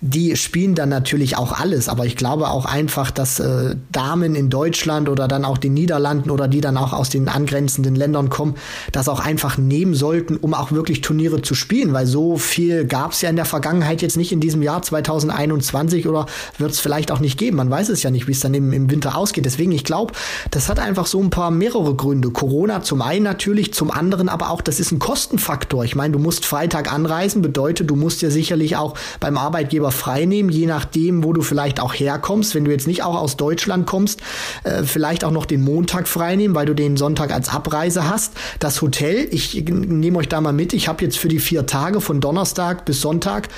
[0.00, 1.88] die spielen dann natürlich auch alles.
[1.88, 6.30] Aber ich glaube auch einfach, dass äh, Damen in Deutschland oder dann auch den Niederlanden
[6.30, 8.54] oder die dann auch aus den angrenzenden Ländern kommen,
[8.92, 11.92] das auch einfach nehmen sollten, um auch wirklich Turniere zu spielen.
[11.92, 16.06] Weil so viel gab es ja in der Vergangenheit jetzt nicht in diesem Jahr 2021
[16.08, 16.26] oder
[16.58, 17.56] wird es vielleicht auch nicht geben.
[17.56, 19.44] Man weiß es ja nicht, wie es dann im, im Winter ausgeht.
[19.44, 20.12] Deswegen, ich glaube,
[20.50, 22.30] das hat einfach so ein paar mehrere Gründe.
[22.30, 25.84] Corona zum einen natürlich, zum anderen aber auch, das ist ein Kostenfaktor.
[25.84, 30.50] Ich meine, du musst Freitag anreisen, bedeutet, du musst ja sicherlich auch beim Arbeitgeber freinehmen,
[30.50, 32.54] je nachdem, wo du vielleicht auch herkommst.
[32.54, 34.20] Wenn du jetzt nicht auch aus Deutschland kommst,
[34.64, 38.34] äh, vielleicht auch noch den Montag freinehmen, weil du den Sonntag als Abreise hast.
[38.58, 42.00] Das Hotel, ich nehme euch da mal mit, ich habe jetzt für die vier Tage
[42.00, 43.48] von Donnerstag bis Sonntag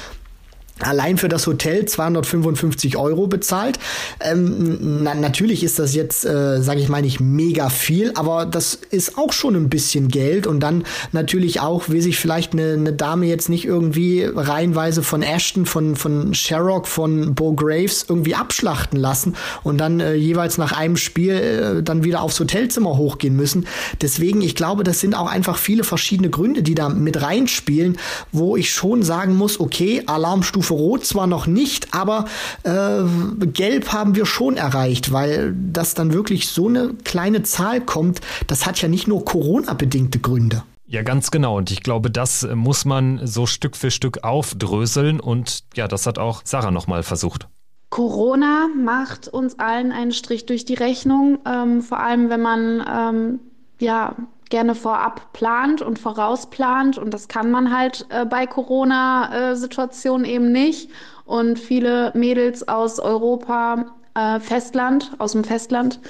[0.81, 3.79] allein für das Hotel 255 Euro bezahlt.
[4.21, 8.79] Ähm, na, natürlich ist das jetzt, äh, sage ich mal, nicht mega viel, aber das
[8.91, 10.47] ist auch schon ein bisschen Geld.
[10.49, 15.23] Und dann natürlich auch, will sich vielleicht eine, eine Dame jetzt nicht irgendwie reihenweise von
[15.23, 20.73] Ashton, von, von Sherrock, von Bo Graves irgendwie abschlachten lassen und dann äh, jeweils nach
[20.73, 23.67] einem Spiel äh, dann wieder aufs Hotelzimmer hochgehen müssen.
[24.03, 27.97] Deswegen, ich glaube, das sind auch einfach viele verschiedene Gründe, die da mit reinspielen,
[28.33, 32.25] wo ich schon sagen muss, okay, Alarmstufe Stufe Rot zwar noch nicht, aber
[32.63, 33.03] äh,
[33.47, 38.65] Gelb haben wir schon erreicht, weil das dann wirklich so eine kleine Zahl kommt, das
[38.65, 40.63] hat ja nicht nur Corona-bedingte Gründe.
[40.87, 41.59] Ja, ganz genau.
[41.59, 45.19] Und ich glaube, das muss man so Stück für Stück aufdröseln.
[45.21, 47.49] Und ja, das hat auch Sarah nochmal versucht.
[47.91, 53.41] Corona macht uns allen einen Strich durch die Rechnung, ähm, vor allem wenn man ähm,
[53.79, 54.17] ja
[54.51, 56.99] gerne vorab plant und vorausplant.
[56.99, 60.91] Und das kann man halt äh, bei Corona-Situationen eben nicht.
[61.25, 66.01] Und viele Mädels aus Europa, äh, Festland, aus dem Festland,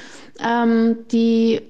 [0.40, 1.62] ähm, die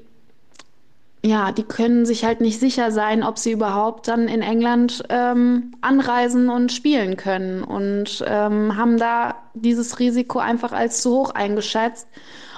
[1.25, 5.73] ja, die können sich halt nicht sicher sein, ob sie überhaupt dann in England ähm,
[5.81, 12.09] anreisen und spielen können und ähm, haben da dieses Risiko einfach als zu hoch eingeschätzt.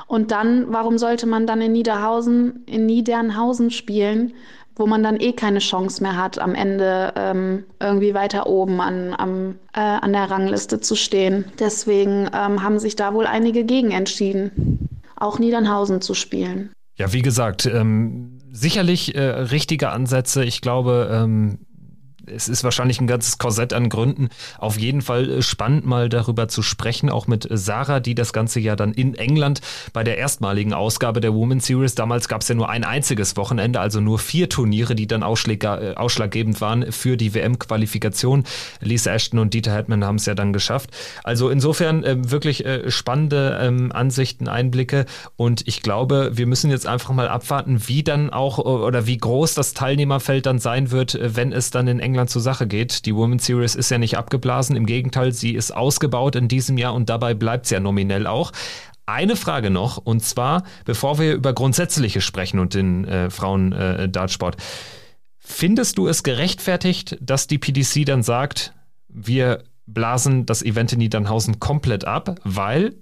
[0.06, 4.34] Und dann, warum sollte man dann in Niederhausen, in Niedernhausen spielen,
[4.76, 9.14] wo man dann eh keine Chance mehr hat, am Ende ähm, irgendwie weiter oben an,
[9.16, 11.46] am, äh, an der Rangliste zu stehen.
[11.58, 16.70] Deswegen ähm, haben sich da wohl einige gegen entschieden, auch Niedernhausen zu spielen.
[16.96, 20.44] Ja, wie gesagt, ähm, sicherlich äh, richtige Ansätze.
[20.44, 21.58] Ich glaube, ähm,
[22.26, 24.28] es ist wahrscheinlich ein ganzes Korsett an Gründen.
[24.58, 28.60] Auf jeden Fall äh, spannend mal darüber zu sprechen, auch mit Sarah, die das Ganze
[28.60, 29.60] ja dann in England
[29.92, 33.80] bei der erstmaligen Ausgabe der Women's Series, damals gab es ja nur ein einziges Wochenende,
[33.80, 38.44] also nur vier Turniere, die dann äh, ausschlaggebend waren für die WM-Qualifikation.
[38.80, 40.90] Lisa Ashton und Dieter Hetman haben es ja dann geschafft.
[41.24, 46.86] Also insofern äh, wirklich äh, spannende ähm, Ansichten, Einblicke und ich glaube, wir müssen jetzt
[46.86, 51.36] einfach mal abwarten, wie dann auch oder wie groß das Teilnehmerfeld dann sein wird, äh,
[51.36, 53.04] wenn es dann in England England zur Sache geht.
[53.04, 56.94] Die Women's Series ist ja nicht abgeblasen, im Gegenteil, sie ist ausgebaut in diesem Jahr
[56.94, 58.52] und dabei bleibt es ja nominell auch.
[59.04, 64.56] Eine Frage noch, und zwar, bevor wir über Grundsätzliche sprechen und den äh, Frauen-Dartsport.
[64.56, 64.62] Äh,
[65.38, 68.72] Findest du es gerechtfertigt, dass die PDC dann sagt,
[69.08, 72.94] wir blasen das Event in Niedernhausen komplett ab, weil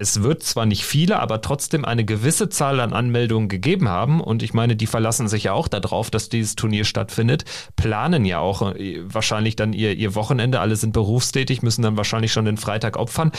[0.00, 4.22] es wird zwar nicht viele, aber trotzdem eine gewisse Zahl an Anmeldungen gegeben haben.
[4.22, 7.44] Und ich meine, die verlassen sich ja auch darauf, dass dieses Turnier stattfindet,
[7.76, 10.60] planen ja auch äh, wahrscheinlich dann ihr, ihr Wochenende.
[10.60, 13.30] Alle sind berufstätig, müssen dann wahrscheinlich schon den Freitag opfern.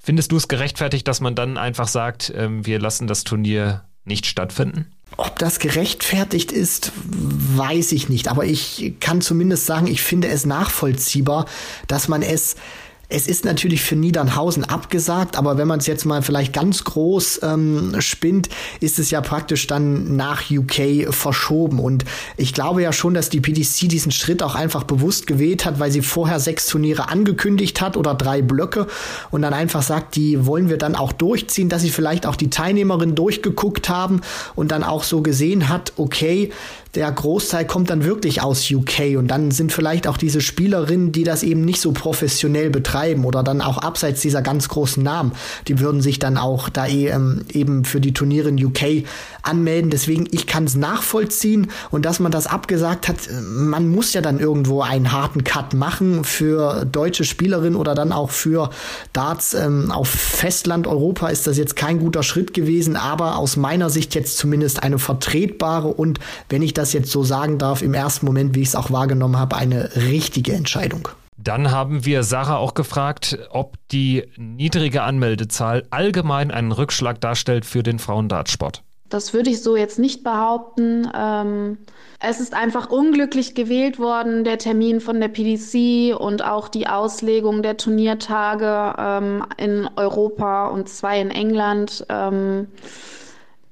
[0.00, 4.24] Findest du es gerechtfertigt, dass man dann einfach sagt, ähm, wir lassen das Turnier nicht
[4.24, 4.86] stattfinden?
[5.18, 8.28] Ob das gerechtfertigt ist, weiß ich nicht.
[8.28, 11.44] Aber ich kann zumindest sagen, ich finde es nachvollziehbar,
[11.86, 12.56] dass man es
[13.10, 17.40] es ist natürlich für Niedernhausen abgesagt, aber wenn man es jetzt mal vielleicht ganz groß
[17.42, 21.78] ähm, spinnt, ist es ja praktisch dann nach UK verschoben.
[21.78, 22.04] Und
[22.36, 25.90] ich glaube ja schon, dass die PDC diesen Schritt auch einfach bewusst gewählt hat, weil
[25.90, 28.86] sie vorher sechs Turniere angekündigt hat oder drei Blöcke
[29.30, 32.50] und dann einfach sagt, die wollen wir dann auch durchziehen, dass sie vielleicht auch die
[32.50, 34.20] Teilnehmerin durchgeguckt haben
[34.54, 36.50] und dann auch so gesehen hat, okay,
[36.98, 41.22] der Großteil kommt dann wirklich aus UK und dann sind vielleicht auch diese Spielerinnen, die
[41.22, 45.30] das eben nicht so professionell betreiben oder dann auch abseits dieser ganz großen Namen,
[45.68, 49.04] die würden sich dann auch da ähm, eben für die Turniere in UK
[49.42, 49.90] anmelden.
[49.90, 53.16] Deswegen, ich kann es nachvollziehen und dass man das abgesagt hat,
[53.48, 58.30] man muss ja dann irgendwo einen harten Cut machen für deutsche Spielerinnen oder dann auch
[58.30, 58.70] für
[59.12, 63.88] Darts ähm, auf Festland Europa ist das jetzt kein guter Schritt gewesen, aber aus meiner
[63.88, 68.26] Sicht jetzt zumindest eine vertretbare und, wenn ich das jetzt so sagen darf, im ersten
[68.26, 71.08] Moment, wie ich es auch wahrgenommen habe, eine richtige Entscheidung.
[71.36, 77.84] Dann haben wir Sarah auch gefragt, ob die niedrige Anmeldezahl allgemein einen Rückschlag darstellt für
[77.84, 78.82] den Frauendartsport.
[79.08, 81.08] Das würde ich so jetzt nicht behaupten.
[81.14, 81.78] Ähm,
[82.20, 87.62] es ist einfach unglücklich gewählt worden, der Termin von der PDC und auch die Auslegung
[87.62, 92.04] der Turniertage ähm, in Europa und zwei in England.
[92.08, 92.66] Ähm,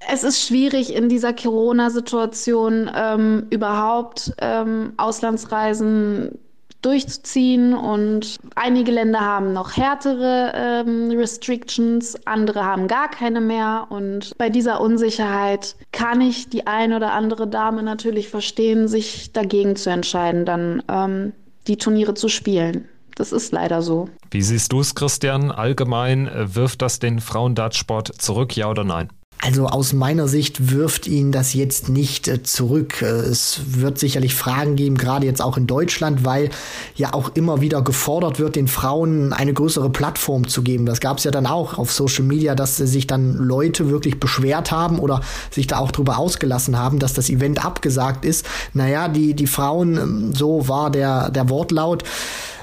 [0.08, 6.38] es ist schwierig in dieser Corona-Situation ähm, überhaupt ähm, Auslandsreisen
[6.82, 7.74] durchzuziehen.
[7.74, 13.86] Und einige Länder haben noch härtere ähm, Restrictions, andere haben gar keine mehr.
[13.90, 19.76] Und bei dieser Unsicherheit kann ich die ein oder andere Dame natürlich verstehen, sich dagegen
[19.76, 21.32] zu entscheiden, dann ähm,
[21.66, 22.88] die Turniere zu spielen.
[23.16, 24.08] Das ist leider so.
[24.30, 25.50] Wie siehst du es, Christian?
[25.50, 29.08] Allgemein äh, wirft das den Frauendartsport zurück, ja oder nein?
[29.38, 33.02] Also aus meiner Sicht wirft ihn das jetzt nicht äh, zurück.
[33.02, 36.50] Äh, es wird sicherlich Fragen geben, gerade jetzt auch in Deutschland, weil
[36.96, 40.86] ja auch immer wieder gefordert wird, den Frauen eine größere Plattform zu geben.
[40.86, 44.70] Das gab es ja dann auch auf Social Media, dass sich dann Leute wirklich beschwert
[44.70, 45.20] haben oder
[45.50, 48.46] sich da auch drüber ausgelassen haben, dass das Event abgesagt ist.
[48.72, 52.04] Naja, die, die Frauen, ähm, so war der, der Wortlaut,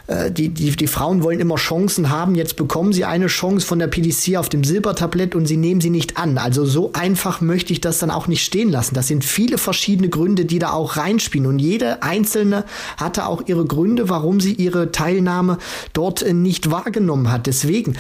[0.08, 2.36] äh, die, die, die Frauen wollen immer Chancen haben.
[2.36, 5.90] Jetzt bekommen sie eine Chance von der PDC auf dem Silbertablett und sie nehmen sie
[5.90, 6.38] nicht an.
[6.38, 8.96] Also so einfach möchte ich das dann auch nicht stehen lassen.
[8.96, 11.48] Das sind viele verschiedene Gründe, die da auch reinspielen.
[11.48, 12.66] Und jede einzelne
[12.98, 15.58] hatte auch ihre Gründe, warum sie ihre Teilnahme
[15.94, 17.48] dort äh, nicht wahrgenommen hat.
[17.48, 17.96] Deswegen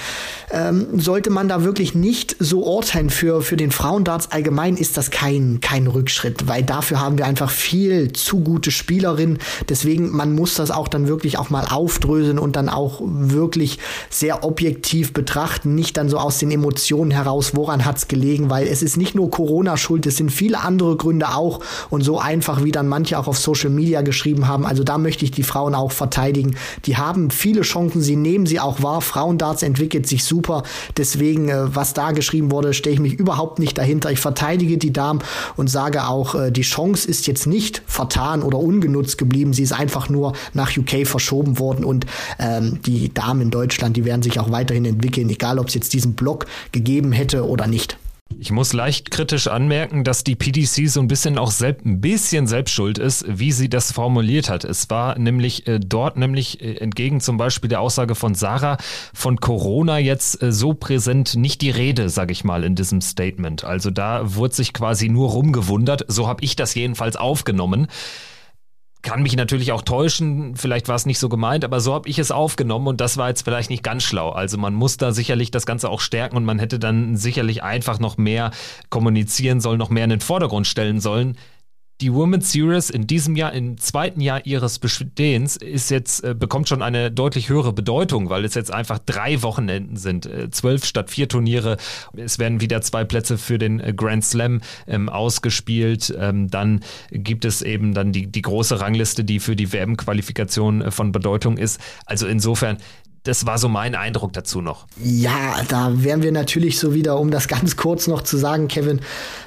[0.51, 3.09] ähm, sollte man da wirklich nicht so urteilen.
[3.09, 7.49] Für, für den Frauendarts allgemein ist das kein, kein Rückschritt, weil dafür haben wir einfach
[7.49, 9.39] viel zu gute Spielerinnen.
[9.69, 13.77] Deswegen, man muss das auch dann wirklich auch mal auf aufdröseln und dann auch wirklich
[14.09, 18.81] sehr objektiv betrachten, nicht dann so aus den Emotionen heraus, woran hat's gelegen, weil es
[18.81, 22.71] ist nicht nur Corona schuld, es sind viele andere Gründe auch und so einfach, wie
[22.71, 24.65] dann manche auch auf Social Media geschrieben haben.
[24.65, 26.55] Also da möchte ich die Frauen auch verteidigen.
[26.85, 29.01] Die haben viele Chancen, sie nehmen sie auch wahr.
[29.01, 30.63] Frauendarts entwickelt sich super.
[30.97, 34.11] Deswegen, äh, was da geschrieben wurde, stehe ich mich überhaupt nicht dahinter.
[34.11, 35.19] Ich verteidige die Damen
[35.55, 39.53] und sage auch, äh, die Chance ist jetzt nicht vertan oder ungenutzt geblieben.
[39.53, 42.05] Sie ist einfach nur nach UK verschoben worden und
[42.39, 45.93] ähm, die Damen in Deutschland, die werden sich auch weiterhin entwickeln, egal ob es jetzt
[45.93, 47.97] diesen Block gegeben hätte oder nicht.
[48.39, 52.47] Ich muss leicht kritisch anmerken, dass die PDC so ein bisschen auch selbst, ein bisschen
[52.47, 54.63] selbstschuld ist, wie sie das formuliert hat.
[54.63, 58.77] Es war nämlich äh, dort nämlich äh, entgegen zum Beispiel der Aussage von Sarah
[59.13, 63.63] von Corona jetzt äh, so präsent nicht die Rede, sage ich mal, in diesem Statement.
[63.63, 66.05] Also da wurde sich quasi nur rumgewundert.
[66.07, 67.87] So habe ich das jedenfalls aufgenommen
[69.03, 72.19] kann mich natürlich auch täuschen, vielleicht war es nicht so gemeint, aber so habe ich
[72.19, 74.31] es aufgenommen und das war jetzt vielleicht nicht ganz schlau.
[74.31, 77.99] Also man muss da sicherlich das Ganze auch stärken und man hätte dann sicherlich einfach
[77.99, 78.51] noch mehr
[78.89, 81.37] kommunizieren sollen, noch mehr in den Vordergrund stellen sollen
[82.03, 86.67] die Women's Series in diesem Jahr, im zweiten Jahr ihres Bestehens, ist jetzt, äh, bekommt
[86.67, 90.25] schon eine deutlich höhere Bedeutung, weil es jetzt einfach drei Wochenenden sind.
[90.25, 91.77] Äh, zwölf statt vier Turniere.
[92.17, 96.13] Es werden wieder zwei Plätze für den äh, Grand Slam ähm, ausgespielt.
[96.19, 100.91] Ähm, dann gibt es eben dann die, die große Rangliste, die für die WM-Qualifikation äh,
[100.91, 101.79] von Bedeutung ist.
[102.05, 102.79] Also insofern,
[103.23, 104.85] das war so mein Eindruck dazu noch.
[105.01, 108.99] Ja, da wären wir natürlich so wieder, um das ganz kurz noch zu sagen, Kevin,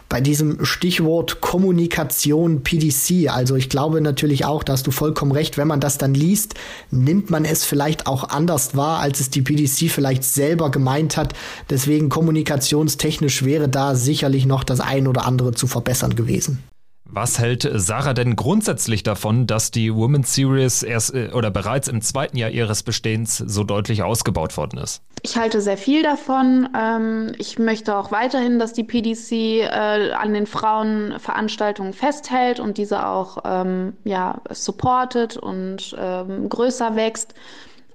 [0.08, 3.28] bei diesem Stichwort Kommunikation PDC.
[3.28, 6.54] Also ich glaube natürlich auch, da hast du vollkommen recht, wenn man das dann liest,
[6.90, 11.34] nimmt man es vielleicht auch anders wahr, als es die PDC vielleicht selber gemeint hat.
[11.68, 16.62] Deswegen kommunikationstechnisch wäre da sicherlich noch das ein oder andere zu verbessern gewesen.
[17.08, 22.02] Was hält Sarah denn grundsätzlich davon, dass die Women's Series erst äh, oder bereits im
[22.02, 25.02] zweiten Jahr ihres Bestehens so deutlich ausgebaut worden ist?
[25.22, 26.68] Ich halte sehr viel davon.
[26.76, 33.06] Ähm, ich möchte auch weiterhin, dass die PDC äh, an den Frauenveranstaltungen festhält und diese
[33.06, 37.34] auch ähm, ja, supportet und ähm, größer wächst.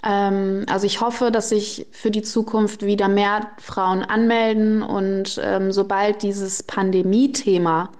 [0.04, 6.63] also ich hoffe, dass sich für die Zukunft wieder mehr Frauen anmelden und sobald dieses
[6.63, 7.91] Pandemie-Thema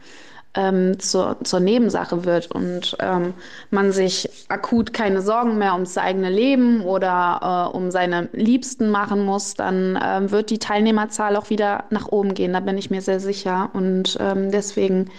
[0.54, 3.34] ähm, zur, zur Nebensache wird und ähm,
[3.70, 9.24] man sich akut keine Sorgen mehr ums eigene Leben oder äh, um seine Liebsten machen
[9.24, 12.54] muss, dann ähm, wird die Teilnehmerzahl auch wieder nach oben gehen.
[12.54, 13.70] Da bin ich mir sehr sicher.
[13.74, 15.10] Und ähm, deswegen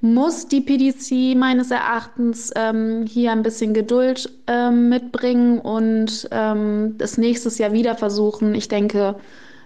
[0.00, 7.18] muss die PDC meines Erachtens ähm, hier ein bisschen Geduld ähm, mitbringen und ähm, das
[7.18, 8.54] nächstes Jahr wieder versuchen.
[8.54, 9.16] Ich denke,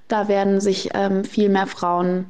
[0.09, 2.27] da werden sich ähm, viel mehr Frauen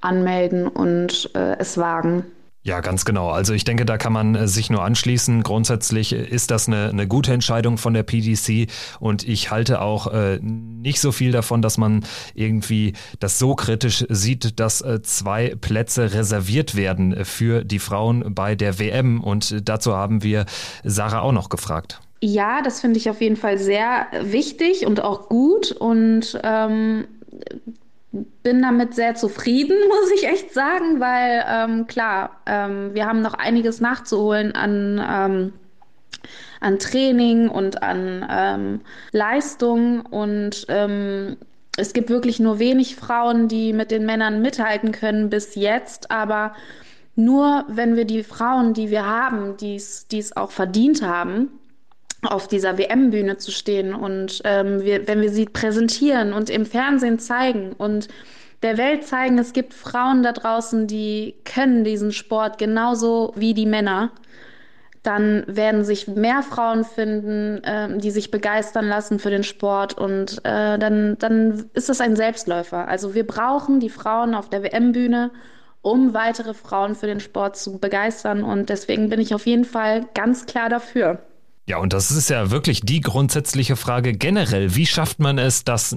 [0.00, 2.24] anmelden und äh, es wagen.
[2.68, 3.30] Ja, ganz genau.
[3.30, 5.42] Also ich denke, da kann man äh, sich nur anschließen.
[5.42, 10.38] Grundsätzlich ist das eine, eine gute Entscheidung von der PDC und ich halte auch äh,
[10.42, 16.12] nicht so viel davon, dass man irgendwie das so kritisch sieht, dass äh, zwei Plätze
[16.12, 20.44] reserviert werden für die Frauen bei der WM und dazu haben wir
[20.84, 22.00] Sarah auch noch gefragt.
[22.20, 27.06] Ja, das finde ich auf jeden Fall sehr wichtig und auch gut und ähm,
[28.12, 33.34] bin damit sehr zufrieden, muss ich echt sagen, weil ähm, klar, ähm, wir haben noch
[33.34, 35.52] einiges nachzuholen an, ähm,
[36.60, 38.80] an Training und an ähm,
[39.12, 40.00] Leistung.
[40.06, 41.36] Und ähm,
[41.76, 46.54] es gibt wirklich nur wenig Frauen, die mit den Männern mithalten können bis jetzt, aber
[47.14, 51.50] nur wenn wir die Frauen, die wir haben, die es auch verdient haben,
[52.22, 57.18] auf dieser WM-Bühne zu stehen und ähm, wir, wenn wir sie präsentieren und im Fernsehen
[57.18, 58.08] zeigen und
[58.62, 63.66] der Welt zeigen, es gibt Frauen da draußen, die können diesen Sport genauso wie die
[63.66, 64.10] Männer,
[65.04, 70.38] dann werden sich mehr Frauen finden, äh, die sich begeistern lassen für den Sport und
[70.44, 72.88] äh, dann, dann ist das ein Selbstläufer.
[72.88, 75.30] Also wir brauchen die Frauen auf der WM-Bühne,
[75.82, 80.04] um weitere Frauen für den Sport zu begeistern und deswegen bin ich auf jeden Fall
[80.14, 81.27] ganz klar dafür.
[81.68, 84.74] Ja, und das ist ja wirklich die grundsätzliche Frage generell.
[84.74, 85.94] Wie schafft man es, dass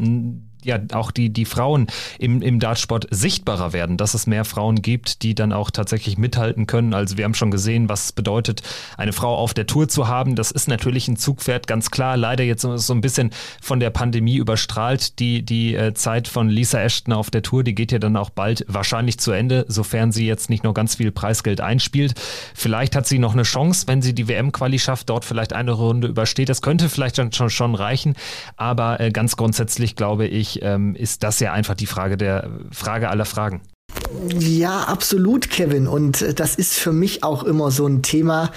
[0.65, 1.87] ja auch die, die Frauen
[2.19, 6.67] im, im Dartsport sichtbarer werden, dass es mehr Frauen gibt, die dann auch tatsächlich mithalten
[6.67, 6.93] können.
[6.93, 8.61] Also wir haben schon gesehen, was es bedeutet,
[8.97, 10.35] eine Frau auf der Tour zu haben.
[10.35, 12.17] Das ist natürlich ein Zugpferd, ganz klar.
[12.17, 15.19] Leider jetzt so ein bisschen von der Pandemie überstrahlt.
[15.19, 18.29] Die, die äh, Zeit von Lisa Ashton auf der Tour, die geht ja dann auch
[18.29, 22.15] bald wahrscheinlich zu Ende, sofern sie jetzt nicht nur ganz viel Preisgeld einspielt.
[22.53, 26.07] Vielleicht hat sie noch eine Chance, wenn sie die WM-Quali schafft, dort vielleicht eine Runde
[26.07, 26.49] übersteht.
[26.49, 28.15] Das könnte vielleicht schon, schon reichen.
[28.57, 33.09] Aber äh, ganz grundsätzlich glaube ich, ähm, ist das ja einfach die Frage der Frage
[33.09, 33.61] aller Fragen.
[34.37, 35.87] Ja, absolut, Kevin.
[35.87, 38.51] Und äh, das ist für mich auch immer so ein Thema.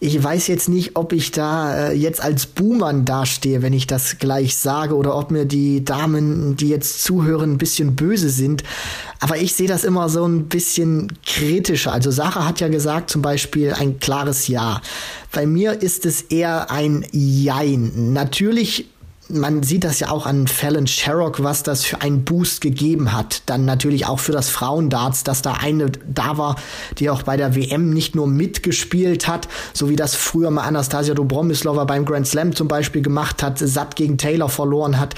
[0.00, 4.18] Ich weiß jetzt nicht, ob ich da äh, jetzt als Buhmann dastehe, wenn ich das
[4.18, 8.62] gleich sage, oder ob mir die Damen, die jetzt zuhören, ein bisschen böse sind.
[9.18, 11.92] Aber ich sehe das immer so ein bisschen kritischer.
[11.92, 14.82] Also Sarah hat ja gesagt, zum Beispiel ein klares Ja.
[15.32, 18.12] Bei mir ist es eher ein Jein.
[18.12, 18.88] Natürlich
[19.28, 23.42] man sieht das ja auch an Fallon Sherrock, was das für einen Boost gegeben hat.
[23.46, 26.56] Dann natürlich auch für das Frauendarts, dass da eine da war,
[26.98, 31.14] die auch bei der WM nicht nur mitgespielt hat, so wie das früher mal Anastasia
[31.14, 35.14] Dobromislova beim Grand Slam zum Beispiel gemacht hat, satt gegen Taylor verloren hat,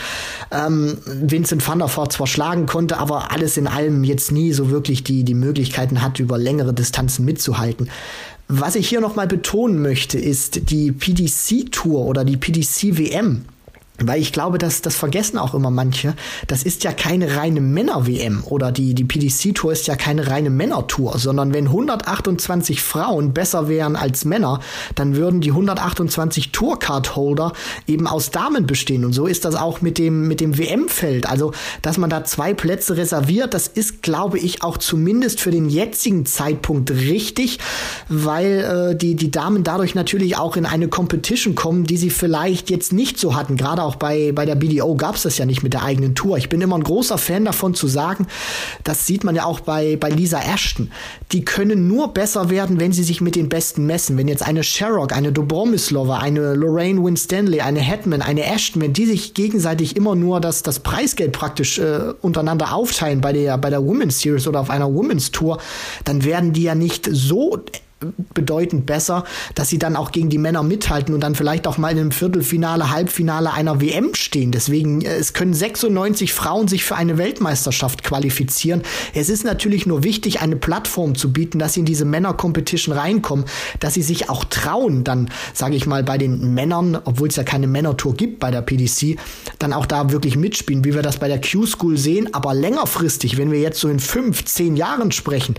[0.50, 4.70] ähm, Vincent van der Voort zwar schlagen konnte, aber alles in allem jetzt nie so
[4.70, 7.88] wirklich die, die Möglichkeiten hat, über längere Distanzen mitzuhalten.
[8.48, 13.44] Was ich hier nochmal betonen möchte, ist die PDC-Tour oder die PDC-WM
[14.04, 16.14] weil ich glaube, dass das vergessen auch immer manche.
[16.46, 21.18] Das ist ja keine reine Männer-WM oder die, die PDC-Tour ist ja keine reine Männer-Tour,
[21.18, 24.60] sondern wenn 128 Frauen besser wären als Männer,
[24.94, 27.52] dann würden die 128 Tourcard-Holder
[27.86, 29.04] eben aus Damen bestehen.
[29.04, 31.28] Und so ist das auch mit dem, mit dem WM-Feld.
[31.28, 35.68] Also, dass man da zwei Plätze reserviert, das ist, glaube ich, auch zumindest für den
[35.68, 37.58] jetzigen Zeitpunkt richtig,
[38.08, 42.70] weil äh, die, die Damen dadurch natürlich auch in eine Competition kommen, die sie vielleicht
[42.70, 43.56] jetzt nicht so hatten.
[43.56, 46.38] Gerade auch bei, bei der BDO gab es das ja nicht mit der eigenen Tour.
[46.38, 48.26] Ich bin immer ein großer Fan davon zu sagen,
[48.84, 50.90] das sieht man ja auch bei, bei Lisa Ashton.
[51.32, 54.16] Die können nur besser werden, wenn sie sich mit den Besten messen.
[54.16, 59.06] Wenn jetzt eine Sherrock, eine Dobromislova, eine Lorraine Winstanley, eine Hetman, eine Ashton, wenn die
[59.06, 63.84] sich gegenseitig immer nur das, das Preisgeld praktisch äh, untereinander aufteilen bei der, bei der
[63.84, 65.58] Women's Series oder auf einer Women's Tour,
[66.04, 67.58] dann werden die ja nicht so
[68.34, 71.92] bedeutend besser, dass sie dann auch gegen die Männer mithalten und dann vielleicht auch mal
[71.92, 74.52] in einem Viertelfinale, Halbfinale einer WM stehen.
[74.52, 78.82] Deswegen, äh, es können 96 Frauen sich für eine Weltmeisterschaft qualifizieren.
[79.14, 83.44] Es ist natürlich nur wichtig, eine Plattform zu bieten, dass sie in diese Männer-Competition reinkommen,
[83.80, 87.42] dass sie sich auch trauen, dann, sage ich mal, bei den Männern, obwohl es ja
[87.42, 89.18] keine Männertour gibt bei der PDC,
[89.58, 92.32] dann auch da wirklich mitspielen, wie wir das bei der Q-School sehen.
[92.32, 95.54] Aber längerfristig, wenn wir jetzt so in fünf, zehn Jahren sprechen,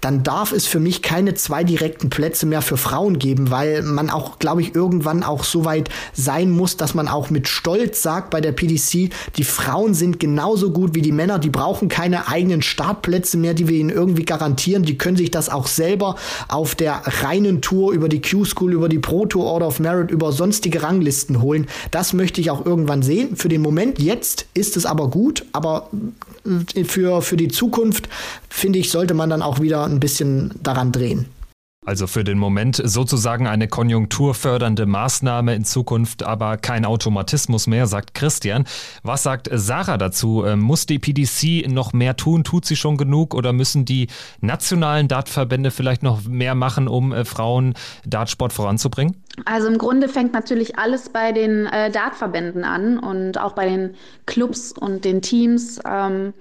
[0.00, 4.10] dann darf es für mich keine zwei direkten Plätze mehr für Frauen geben, weil man
[4.10, 8.30] auch, glaube ich, irgendwann auch so weit sein muss, dass man auch mit Stolz sagt
[8.30, 12.62] bei der PDC, die Frauen sind genauso gut wie die Männer, die brauchen keine eigenen
[12.62, 16.16] Startplätze mehr, die wir ihnen irgendwie garantieren, die können sich das auch selber
[16.48, 20.32] auf der reinen Tour über die Q-School, über die Pro Tour Order of Merit, über
[20.32, 21.66] sonstige Ranglisten holen.
[21.90, 23.36] Das möchte ich auch irgendwann sehen.
[23.36, 25.88] Für den Moment jetzt ist es aber gut, aber
[26.86, 28.08] für, für die Zukunft,
[28.48, 31.26] finde ich, sollte man dann auch wieder ein bisschen daran drehen.
[31.86, 38.12] Also für den Moment sozusagen eine konjunkturfördernde Maßnahme in Zukunft, aber kein Automatismus mehr, sagt
[38.12, 38.66] Christian.
[39.02, 40.44] Was sagt Sarah dazu?
[40.44, 42.44] Ähm, muss die PDC noch mehr tun?
[42.44, 43.34] Tut sie schon genug?
[43.34, 44.08] Oder müssen die
[44.42, 47.72] nationalen Dartverbände vielleicht noch mehr machen, um äh, Frauen
[48.04, 49.16] Dartsport voranzubringen?
[49.46, 53.94] Also im Grunde fängt natürlich alles bei den äh, Dartverbänden an und auch bei den
[54.26, 55.80] Clubs und den Teams.
[55.90, 56.34] Ähm,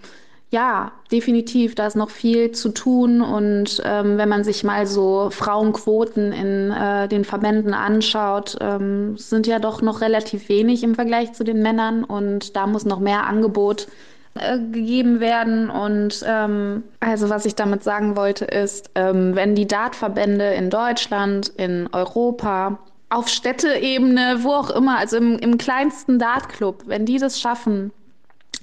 [0.52, 3.22] ja, definitiv, da ist noch viel zu tun.
[3.22, 9.45] Und ähm, wenn man sich mal so Frauenquoten in äh, den Verbänden anschaut, ähm, sind
[9.45, 12.04] ja doch noch relativ wenig im Vergleich zu den Männern.
[12.04, 13.88] Und da muss noch mehr Angebot
[14.34, 15.70] äh, gegeben werden.
[15.70, 21.50] Und ähm, also was ich damit sagen wollte, ist, ähm, wenn die Dartverbände in Deutschland,
[21.58, 22.80] in Europa,
[23.10, 27.91] auf Städteebene, wo auch immer, also im, im kleinsten Dartclub, wenn die das schaffen,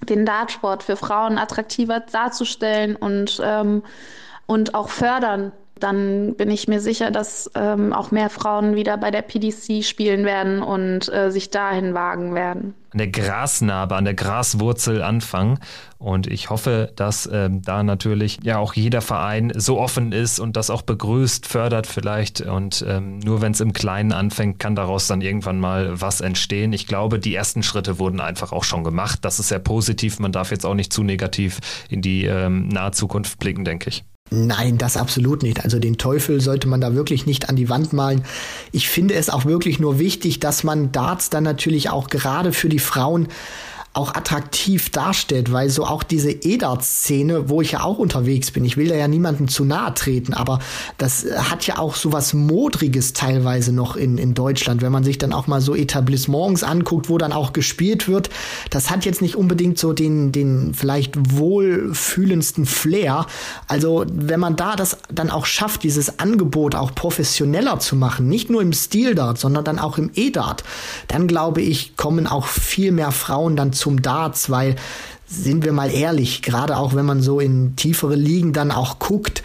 [0.03, 3.83] den Dartsport für Frauen attraktiver darzustellen und, ähm,
[4.47, 9.11] und auch fördern, dann bin ich mir sicher, dass ähm, auch mehr Frauen wieder bei
[9.11, 12.75] der PDC spielen werden und äh, sich dahin wagen werden.
[12.93, 15.59] An der Grasnarbe, an der Graswurzel anfangen.
[15.99, 20.57] Und ich hoffe, dass ähm, da natürlich ja auch jeder Verein so offen ist und
[20.57, 22.41] das auch begrüßt, fördert vielleicht.
[22.41, 26.73] Und ähm, nur wenn es im Kleinen anfängt, kann daraus dann irgendwann mal was entstehen.
[26.73, 29.19] Ich glaube, die ersten Schritte wurden einfach auch schon gemacht.
[29.23, 30.19] Das ist sehr positiv.
[30.21, 31.61] Man darf jetzt auch nicht zu negativ
[31.91, 34.05] in die ähm, nahe Zukunft blicken, denke ich.
[34.31, 35.63] Nein, das absolut nicht.
[35.63, 38.25] Also den Teufel sollte man da wirklich nicht an die Wand malen.
[38.73, 42.69] Ich finde es auch wirklich nur wichtig, dass man Darts dann natürlich auch gerade für
[42.69, 43.29] die Frauen
[43.97, 48.77] auch attraktiv darstellt, weil so auch diese EDART-Szene, wo ich ja auch unterwegs bin, ich
[48.77, 50.59] will da ja niemandem zu nahe treten, aber
[50.99, 55.19] das hat ja auch so was Modriges teilweise noch in, in Deutschland, wenn man sich
[55.19, 58.29] dann auch mal so Etablissements anguckt, wo dann auch gespielt wird.
[58.71, 63.27] Das hat jetzt nicht unbedingt so den, den vielleicht wohlfühlendsten Flair.
[63.67, 68.51] Also wenn man da das dann auch schafft, dieses Angebot auch professioneller zu machen, nicht
[68.51, 70.65] nur im Stil-Dart, sondern dann auch im E-Dart,
[71.09, 74.75] dann glaube ich, kommen auch viel mehr Frauen dann zu zum Darts, weil
[75.29, 79.45] sind wir mal ehrlich, gerade auch wenn man so in tiefere Ligen dann auch guckt,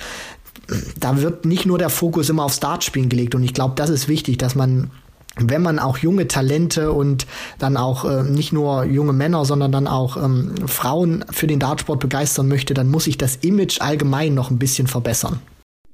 [1.00, 4.08] da wird nicht nur der Fokus immer aufs Dartspielen gelegt und ich glaube, das ist
[4.08, 4.90] wichtig, dass man
[5.38, 7.26] wenn man auch junge Talente und
[7.58, 12.02] dann auch äh, nicht nur junge Männer, sondern dann auch ähm, Frauen für den Dartsport
[12.02, 15.40] begeistern möchte, dann muss sich das Image allgemein noch ein bisschen verbessern.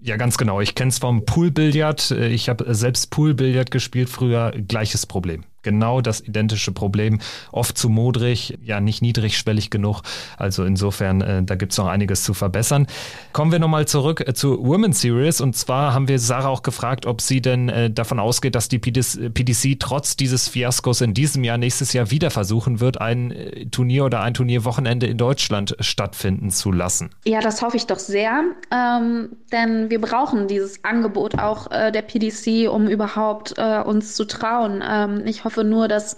[0.02, 0.60] Ja, ganz genau.
[0.60, 2.10] Ich kenne es vom Poolbillard.
[2.10, 4.54] Ich habe selbst Poolbillard gespielt früher.
[4.68, 7.20] Gleiches Problem genau das identische Problem.
[7.51, 10.01] Oft zu modrig, ja nicht niedrigschwellig genug.
[10.38, 12.88] Also insofern, äh, da gibt es noch einiges zu verbessern.
[13.34, 15.41] Kommen wir nochmal zurück äh, zu Women's Series.
[15.41, 18.80] Und zwar haben wir Sarah auch gefragt, ob sie denn äh, davon ausgeht, dass die
[18.80, 23.65] PDC, PDC trotz dieses Fiaskos in diesem Jahr, nächstes Jahr wieder versuchen wird, ein äh,
[23.65, 27.09] Turnier oder ein Turnierwochenende in Deutschland stattfinden zu lassen.
[27.26, 28.43] Ja, das hoffe ich doch sehr.
[28.72, 34.26] Ähm, denn wir brauchen dieses Angebot auch äh, der PDC, um überhaupt äh, uns zu
[34.26, 34.84] trauen.
[34.88, 36.18] Ähm, ich hoffe, hoffe nur, dass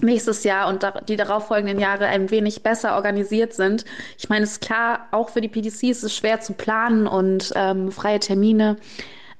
[0.00, 3.84] nächstes Jahr und die darauffolgenden Jahre ein wenig besser organisiert sind.
[4.18, 7.52] Ich meine, es ist klar, auch für die PDC ist es schwer zu planen und
[7.54, 8.76] ähm, freie Termine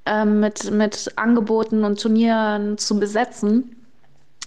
[0.06, 3.74] ähm, mit, mit Angeboten und Turnieren zu besetzen.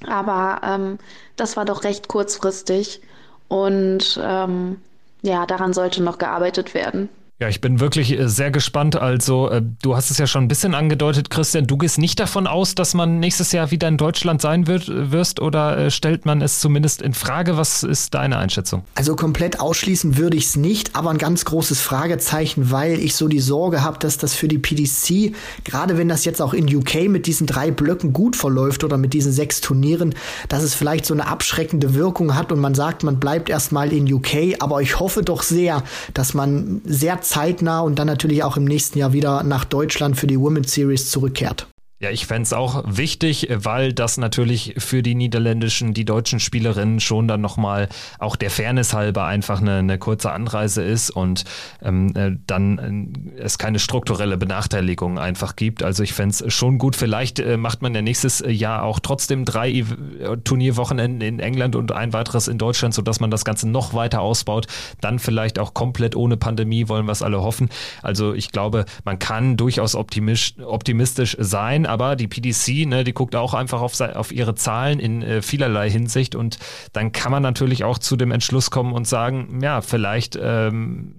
[0.08, 0.98] Aber ähm,
[1.36, 3.02] das war doch recht kurzfristig
[3.48, 4.80] und ähm,
[5.24, 7.10] ja, daran sollte noch gearbeitet werden.
[7.40, 8.96] Ja, ich bin wirklich äh, sehr gespannt.
[8.96, 11.68] Also, äh, du hast es ja schon ein bisschen angedeutet, Christian.
[11.68, 15.40] Du gehst nicht davon aus, dass man nächstes Jahr wieder in Deutschland sein wird, wirst
[15.40, 17.56] oder äh, stellt man es zumindest in Frage?
[17.56, 18.86] Was ist deine Einschätzung?
[18.96, 23.28] Also komplett ausschließen würde ich es nicht, aber ein ganz großes Fragezeichen, weil ich so
[23.28, 27.08] die Sorge habe, dass das für die PDC, gerade wenn das jetzt auch in UK
[27.08, 30.16] mit diesen drei Blöcken gut verläuft oder mit diesen sechs Turnieren,
[30.50, 34.12] dass es vielleicht so eine abschreckende Wirkung hat und man sagt, man bleibt erstmal in
[34.12, 34.56] UK.
[34.58, 35.84] Aber ich hoffe doch sehr,
[36.16, 40.28] dass man sehr zeitnah und dann natürlich auch im nächsten Jahr wieder nach Deutschland für
[40.28, 41.68] die Women's Series zurückkehrt.
[42.00, 47.00] Ja, ich fände es auch wichtig, weil das natürlich für die niederländischen, die deutschen Spielerinnen
[47.00, 47.90] schon dann nochmal
[48.20, 51.44] auch der Fairness halber einfach eine, eine kurze Anreise ist und
[51.82, 55.82] ähm, äh, dann äh, es keine strukturelle Benachteiligung einfach gibt.
[55.82, 56.96] Also ich fände es schon gut.
[56.96, 59.86] Vielleicht äh, macht man ja nächstes Jahr auch trotzdem drei e
[60.44, 64.68] Turnierwochenenden in England und ein weiteres in Deutschland, sodass man das Ganze noch weiter ausbaut.
[65.02, 67.70] Dann vielleicht auch komplett ohne Pandemie, wollen wir es alle hoffen.
[68.04, 73.54] Also ich glaube, man kann durchaus optimistisch sein aber die PDC, ne, die guckt auch
[73.54, 76.36] einfach auf, auf ihre Zahlen in äh, vielerlei Hinsicht.
[76.36, 76.60] Und
[76.94, 81.16] dann kann man natürlich auch zu dem Entschluss kommen und sagen, ja, vielleicht ähm,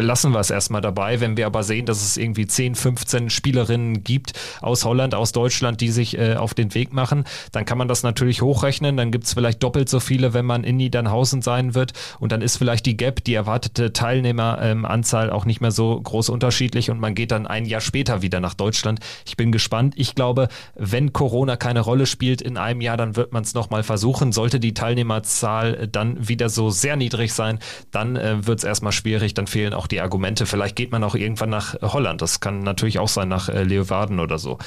[0.00, 1.20] belassen wir es erstmal dabei.
[1.20, 4.32] Wenn wir aber sehen, dass es irgendwie 10, 15 Spielerinnen gibt
[4.62, 8.02] aus Holland, aus Deutschland, die sich äh, auf den Weg machen, dann kann man das
[8.02, 8.96] natürlich hochrechnen.
[8.96, 11.92] Dann gibt es vielleicht doppelt so viele, wenn man in Niedernhausen sein wird.
[12.18, 16.30] Und dann ist vielleicht die Gap, die erwartete Teilnehmeranzahl ähm, auch nicht mehr so groß
[16.30, 19.00] unterschiedlich und man geht dann ein Jahr später wieder nach Deutschland.
[19.26, 19.92] Ich bin gespannt.
[19.98, 23.82] Ich glaube, wenn Corona keine Rolle spielt in einem Jahr, dann wird man es nochmal
[23.82, 24.32] versuchen.
[24.32, 27.58] Sollte die Teilnehmerzahl dann wieder so sehr niedrig sein,
[27.90, 29.34] dann äh, wird es erstmal schwierig.
[29.34, 30.46] Dann fehlen auch die Argumente.
[30.46, 32.22] Vielleicht geht man auch irgendwann nach Holland.
[32.22, 34.58] Das kann natürlich auch sein, nach äh, Leeuwarden oder so.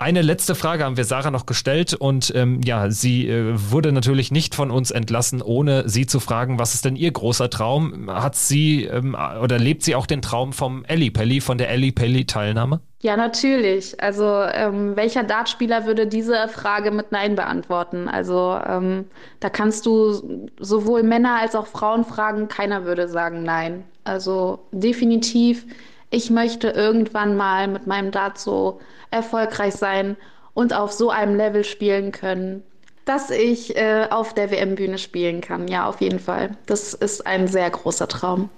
[0.00, 4.30] Eine letzte Frage haben wir Sarah noch gestellt und ähm, ja, sie äh, wurde natürlich
[4.30, 8.10] nicht von uns entlassen, ohne sie zu fragen, was ist denn ihr großer Traum?
[8.10, 11.92] Hat sie ähm, oder lebt sie auch den Traum vom Ellie Pelli, von der Ellie
[11.92, 12.80] Pelli Teilnahme?
[13.02, 14.02] Ja, natürlich.
[14.02, 18.08] Also ähm, welcher Dartspieler würde diese Frage mit Nein beantworten?
[18.08, 19.04] Also ähm,
[19.40, 23.84] da kannst du sowohl Männer als auch Frauen fragen, keiner würde sagen Nein.
[24.10, 25.66] Also definitiv,
[26.10, 28.80] ich möchte irgendwann mal mit meinem Dart so
[29.12, 30.16] erfolgreich sein
[30.52, 32.64] und auf so einem Level spielen können,
[33.04, 35.68] dass ich äh, auf der WM-Bühne spielen kann.
[35.68, 36.50] Ja, auf jeden Fall.
[36.66, 38.50] Das ist ein sehr großer Traum.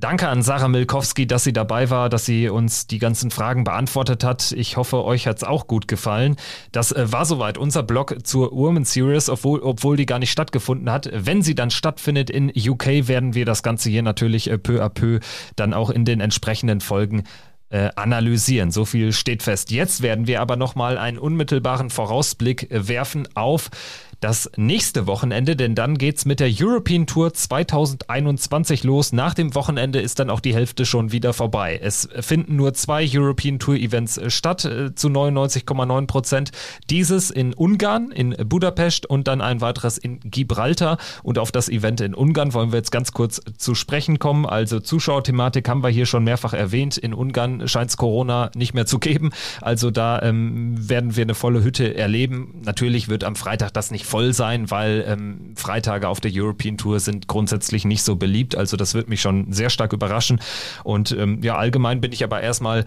[0.00, 4.24] Danke an Sarah Milkowski, dass sie dabei war, dass sie uns die ganzen Fragen beantwortet
[4.24, 4.50] hat.
[4.52, 6.36] Ich hoffe, euch hat es auch gut gefallen.
[6.72, 10.90] Das äh, war soweit unser Blog zur Women Series, obwohl, obwohl die gar nicht stattgefunden
[10.90, 11.10] hat.
[11.12, 14.88] Wenn sie dann stattfindet in UK, werden wir das Ganze hier natürlich äh, peu à
[14.88, 15.20] peu
[15.56, 17.24] dann auch in den entsprechenden Folgen
[17.68, 18.70] äh, analysieren.
[18.70, 19.70] So viel steht fest.
[19.70, 23.68] Jetzt werden wir aber nochmal einen unmittelbaren Vorausblick werfen auf
[24.20, 29.12] das nächste Wochenende, denn dann geht's mit der European Tour 2021 los.
[29.12, 31.80] Nach dem Wochenende ist dann auch die Hälfte schon wieder vorbei.
[31.82, 36.50] Es finden nur zwei European Tour Events äh, statt, äh, zu 99,9 Prozent.
[36.90, 40.98] Dieses in Ungarn, in Budapest und dann ein weiteres in Gibraltar.
[41.22, 44.44] Und auf das Event in Ungarn wollen wir jetzt ganz kurz zu sprechen kommen.
[44.44, 46.98] Also Zuschauerthematik haben wir hier schon mehrfach erwähnt.
[46.98, 49.30] In Ungarn scheint es Corona nicht mehr zu geben.
[49.62, 52.60] Also da ähm, werden wir eine volle Hütte erleben.
[52.64, 56.98] Natürlich wird am Freitag das nicht voll sein, weil ähm, Freitage auf der European Tour
[56.98, 58.56] sind grundsätzlich nicht so beliebt.
[58.56, 60.40] Also das wird mich schon sehr stark überraschen.
[60.82, 62.84] Und ähm, ja, allgemein bin ich aber erstmal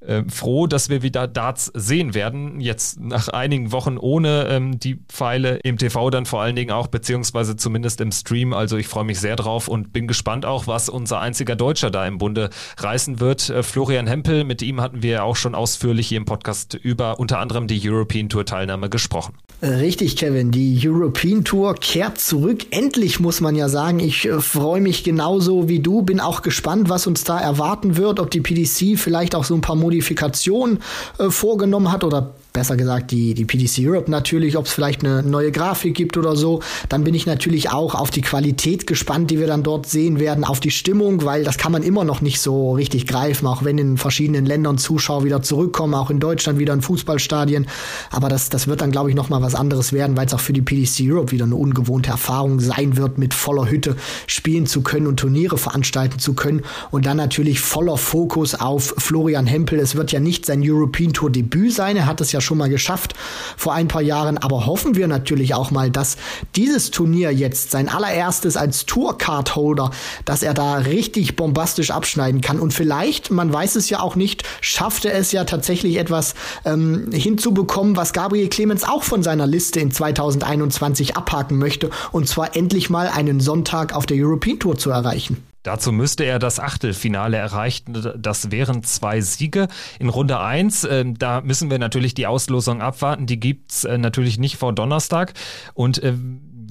[0.00, 2.60] äh, froh, dass wir wieder Darts sehen werden.
[2.60, 6.86] Jetzt nach einigen Wochen ohne ähm, die Pfeile im TV dann vor allen Dingen auch,
[6.86, 8.52] beziehungsweise zumindest im Stream.
[8.52, 12.06] Also ich freue mich sehr drauf und bin gespannt auch, was unser einziger Deutscher da
[12.06, 13.50] im Bunde reißen wird.
[13.50, 17.38] Äh, Florian Hempel, mit ihm hatten wir auch schon ausführlich hier im Podcast über unter
[17.38, 19.34] anderem die European Tour Teilnahme gesprochen.
[19.62, 20.50] Richtig, Kevin.
[20.50, 22.66] Die European Tour kehrt zurück.
[22.70, 24.00] Endlich muss man ja sagen.
[24.00, 26.02] Ich äh, freue mich genauso wie du.
[26.02, 28.20] Bin auch gespannt, was uns da erwarten wird.
[28.20, 30.82] Ob die PDC vielleicht auch so ein paar Modifikationen
[31.18, 35.22] äh, vorgenommen hat oder besser gesagt die, die PDC Europe natürlich, ob es vielleicht eine
[35.22, 36.60] neue Grafik gibt oder so.
[36.88, 40.44] Dann bin ich natürlich auch auf die Qualität gespannt, die wir dann dort sehen werden,
[40.44, 43.78] auf die Stimmung, weil das kann man immer noch nicht so richtig greifen, auch wenn
[43.78, 47.66] in verschiedenen Ländern Zuschauer wieder zurückkommen, auch in Deutschland wieder in Fußballstadien.
[48.10, 50.52] Aber das, das wird dann, glaube ich, nochmal was anderes werden, weil es auch für
[50.52, 53.96] die PDC Europe wieder eine ungewohnte Erfahrung sein wird, mit voller Hütte
[54.26, 56.62] spielen zu können und Turniere veranstalten zu können.
[56.90, 59.78] Und dann natürlich voller Fokus auf Florian Hempel.
[59.78, 61.96] Es wird ja nicht sein European Tour Debüt sein.
[61.96, 63.14] Er hat es ja schon mal geschafft
[63.56, 64.38] vor ein paar Jahren.
[64.38, 66.16] Aber hoffen wir natürlich auch mal, dass
[66.56, 69.90] dieses Turnier jetzt sein allererstes als Tourcard-Holder,
[70.24, 72.60] dass er da richtig bombastisch abschneiden kann.
[72.60, 76.34] Und vielleicht, man weiß es ja auch nicht, schafft er es ja tatsächlich etwas
[76.64, 81.90] ähm, hinzubekommen, was Gabriel Clemens auch von seiner Liste in 2021 abhaken möchte.
[82.12, 85.49] Und zwar endlich mal einen Sonntag auf der European Tour zu erreichen.
[85.62, 88.14] Dazu müsste er das Achtelfinale erreichen.
[88.16, 90.84] Das wären zwei Siege in Runde 1.
[90.84, 93.26] Ähm, da müssen wir natürlich die Auslosung abwarten.
[93.26, 95.34] Die gibt's äh, natürlich nicht vor Donnerstag.
[95.74, 96.14] Und äh,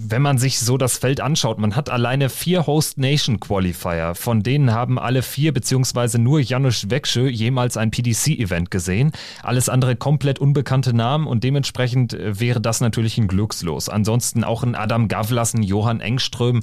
[0.02, 4.16] wenn man sich so das Feld anschaut, man hat alleine vier Host Nation Qualifier.
[4.16, 9.12] Von denen haben alle vier beziehungsweise nur Janusz Wekschö jemals ein PDC-Event gesehen.
[9.44, 13.90] Alles andere komplett unbekannte Namen und dementsprechend äh, wäre das natürlich ein Glückslos.
[13.90, 16.62] Ansonsten auch ein Adam Gavlas, ein Johann Engström,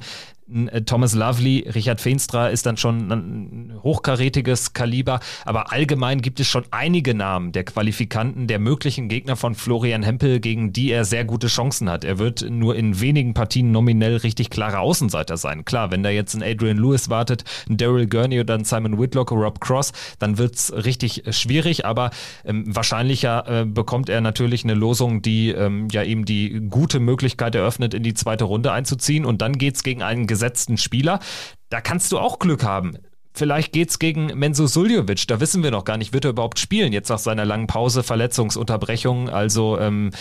[0.85, 6.63] Thomas Lovely, Richard Feenstra ist dann schon ein hochkarätiges Kaliber, aber allgemein gibt es schon
[6.71, 11.47] einige Namen der Qualifikanten, der möglichen Gegner von Florian Hempel, gegen die er sehr gute
[11.47, 12.05] Chancen hat.
[12.05, 15.65] Er wird nur in wenigen Partien nominell richtig klare Außenseiter sein.
[15.65, 19.31] Klar, wenn da jetzt ein Adrian Lewis wartet, ein Daryl Gurney oder ein Simon Whitlock,
[19.31, 22.11] Rob Cross, dann wird's richtig schwierig, aber
[22.45, 27.53] ähm, wahrscheinlicher äh, bekommt er natürlich eine Losung, die ähm, ja ihm die gute Möglichkeit
[27.53, 31.19] eröffnet, in die zweite Runde einzuziehen und dann geht's gegen einen gesetzten Spieler.
[31.69, 32.97] Da kannst du auch Glück haben.
[33.33, 36.91] Vielleicht geht's gegen Menzo Suljovic, da wissen wir noch gar nicht, wird er überhaupt spielen,
[36.91, 40.11] jetzt nach seiner langen Pause, Verletzungsunterbrechung, also ähm,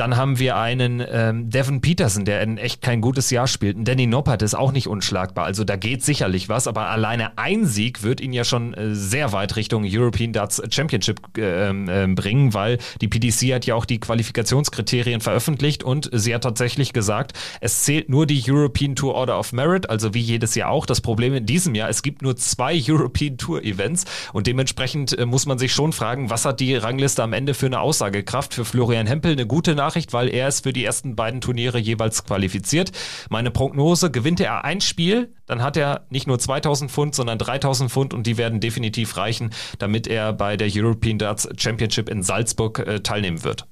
[0.00, 3.76] dann haben wir einen ähm, Devin Peterson, der in echt kein gutes Jahr spielt.
[3.76, 5.44] Ein Danny Noppert ist auch nicht unschlagbar.
[5.44, 9.32] Also da geht sicherlich was, aber alleine ein Sieg wird ihn ja schon äh, sehr
[9.32, 14.00] weit Richtung European Darts Championship äh, äh, bringen, weil die PDC hat ja auch die
[14.00, 19.52] Qualifikationskriterien veröffentlicht und sie hat tatsächlich gesagt, es zählt nur die European Tour Order of
[19.52, 20.86] Merit, also wie jedes Jahr auch.
[20.86, 25.26] Das Problem in diesem Jahr, es gibt nur zwei European Tour Events und dementsprechend äh,
[25.26, 28.54] muss man sich schon fragen, was hat die Rangliste am Ende für eine Aussagekraft?
[28.54, 31.76] Für Florian Hempel eine gute Nachricht Nachricht, weil er ist für die ersten beiden Turniere
[31.76, 32.92] jeweils qualifiziert.
[33.28, 37.90] Meine Prognose, gewinnt er ein Spiel, dann hat er nicht nur 2000 Pfund, sondern 3000
[37.90, 42.78] Pfund und die werden definitiv reichen, damit er bei der European Darts Championship in Salzburg
[42.78, 43.66] äh, teilnehmen wird.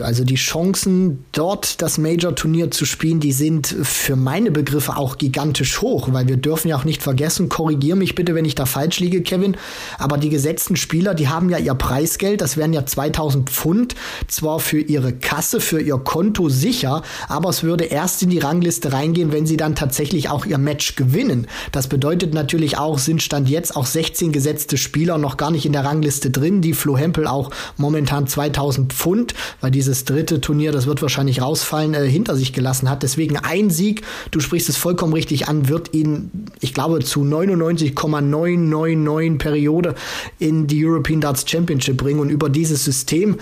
[0.00, 5.82] Also die Chancen, dort das Major-Turnier zu spielen, die sind für meine Begriffe auch gigantisch
[5.82, 9.00] hoch, weil wir dürfen ja auch nicht vergessen, korrigier mich bitte, wenn ich da falsch
[9.00, 9.54] liege, Kevin,
[9.98, 13.94] aber die gesetzten Spieler, die haben ja ihr Preisgeld, das wären ja 2000 Pfund,
[14.28, 18.94] zwar für ihre Kasse, für ihr Konto sicher, aber es würde erst in die Rangliste
[18.94, 21.48] reingehen, wenn sie dann tatsächlich auch ihr Match gewinnen.
[21.70, 25.72] Das bedeutet natürlich auch, sind Stand jetzt auch 16 gesetzte Spieler noch gar nicht in
[25.72, 30.70] der Rangliste drin, die Flo Hempel auch momentan 2000 Pfund, weil die dieses dritte Turnier,
[30.70, 33.02] das wird wahrscheinlich rausfallen, äh, hinter sich gelassen hat.
[33.02, 36.30] Deswegen ein Sieg, du sprichst es vollkommen richtig an, wird ihn,
[36.60, 39.96] ich glaube, zu 99,999 Periode
[40.38, 43.38] in die European Darts Championship bringen und über dieses System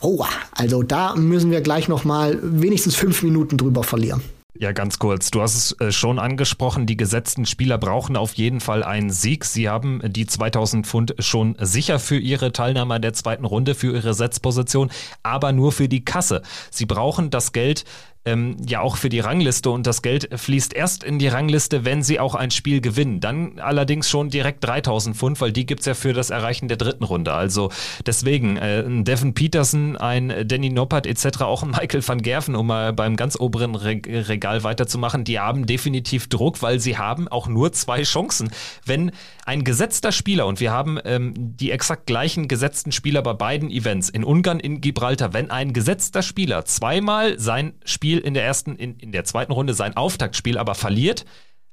[0.00, 4.20] Oh, also da müssen wir gleich noch mal wenigstens fünf Minuten drüber verlieren.
[4.56, 5.32] Ja, ganz kurz.
[5.32, 9.44] Du hast es äh, schon angesprochen, die gesetzten Spieler brauchen auf jeden Fall einen Sieg.
[9.44, 14.14] Sie haben die 2000 Pfund schon sicher für ihre Teilnahme der zweiten Runde, für ihre
[14.14, 14.92] Setzposition,
[15.24, 16.42] aber nur für die Kasse.
[16.70, 17.84] Sie brauchen das Geld
[18.24, 22.02] ähm, ja auch für die Rangliste und das Geld fließt erst in die Rangliste, wenn
[22.02, 23.20] sie auch ein Spiel gewinnen.
[23.20, 27.04] Dann allerdings schon direkt 3000 Pfund, weil die gibt's ja für das Erreichen der dritten
[27.04, 27.32] Runde.
[27.32, 27.70] Also
[28.06, 32.66] deswegen äh, ein Devin Peterson, ein Danny Noppert etc., auch ein Michael van Gerven, um
[32.66, 37.46] mal beim ganz oberen Re Regal weiterzumachen, die haben definitiv Druck, weil sie haben auch
[37.46, 38.50] nur zwei Chancen.
[38.84, 39.12] Wenn
[39.44, 44.08] ein gesetzter Spieler, und wir haben ähm, die exakt gleichen gesetzten Spieler bei beiden Events,
[44.08, 48.96] in Ungarn, in Gibraltar, wenn ein gesetzter Spieler zweimal sein Spiel in der ersten, in,
[48.96, 51.24] in der zweiten Runde sein Auftaktspiel aber verliert,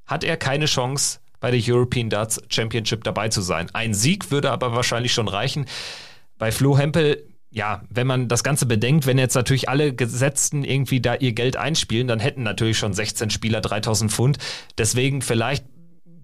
[0.05, 3.67] hat er keine Chance, bei der European Darts Championship dabei zu sein.
[3.73, 5.65] Ein Sieg würde aber wahrscheinlich schon reichen.
[6.37, 11.01] Bei Flo Hempel ja, wenn man das Ganze bedenkt, wenn jetzt natürlich alle Gesetzten irgendwie
[11.01, 14.37] da ihr Geld einspielen, dann hätten natürlich schon 16 Spieler 3000 Pfund.
[14.77, 15.65] Deswegen vielleicht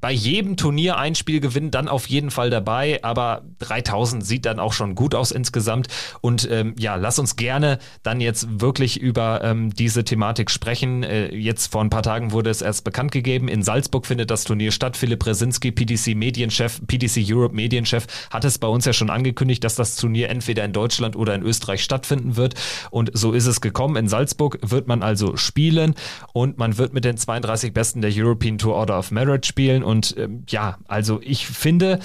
[0.01, 3.03] bei jedem Turnier ein Spiel gewinnen, dann auf jeden Fall dabei.
[3.03, 5.87] Aber 3000 sieht dann auch schon gut aus insgesamt.
[6.21, 11.03] Und ähm, ja, lass uns gerne dann jetzt wirklich über ähm, diese Thematik sprechen.
[11.03, 13.47] Äh, jetzt vor ein paar Tagen wurde es erst bekannt gegeben.
[13.47, 14.97] In Salzburg findet das Turnier statt.
[14.97, 19.75] Philipp Resinski, PDC Medienchef, PDC Europe Medienchef, hat es bei uns ja schon angekündigt, dass
[19.75, 22.55] das Turnier entweder in Deutschland oder in Österreich stattfinden wird.
[22.91, 23.95] Und so ist es gekommen.
[23.95, 25.95] In Salzburg wird man also spielen
[26.33, 29.83] und man wird mit den 32 Besten der European Tour Order of Merit spielen.
[29.87, 31.99] Und ähm, ja, also ich finde,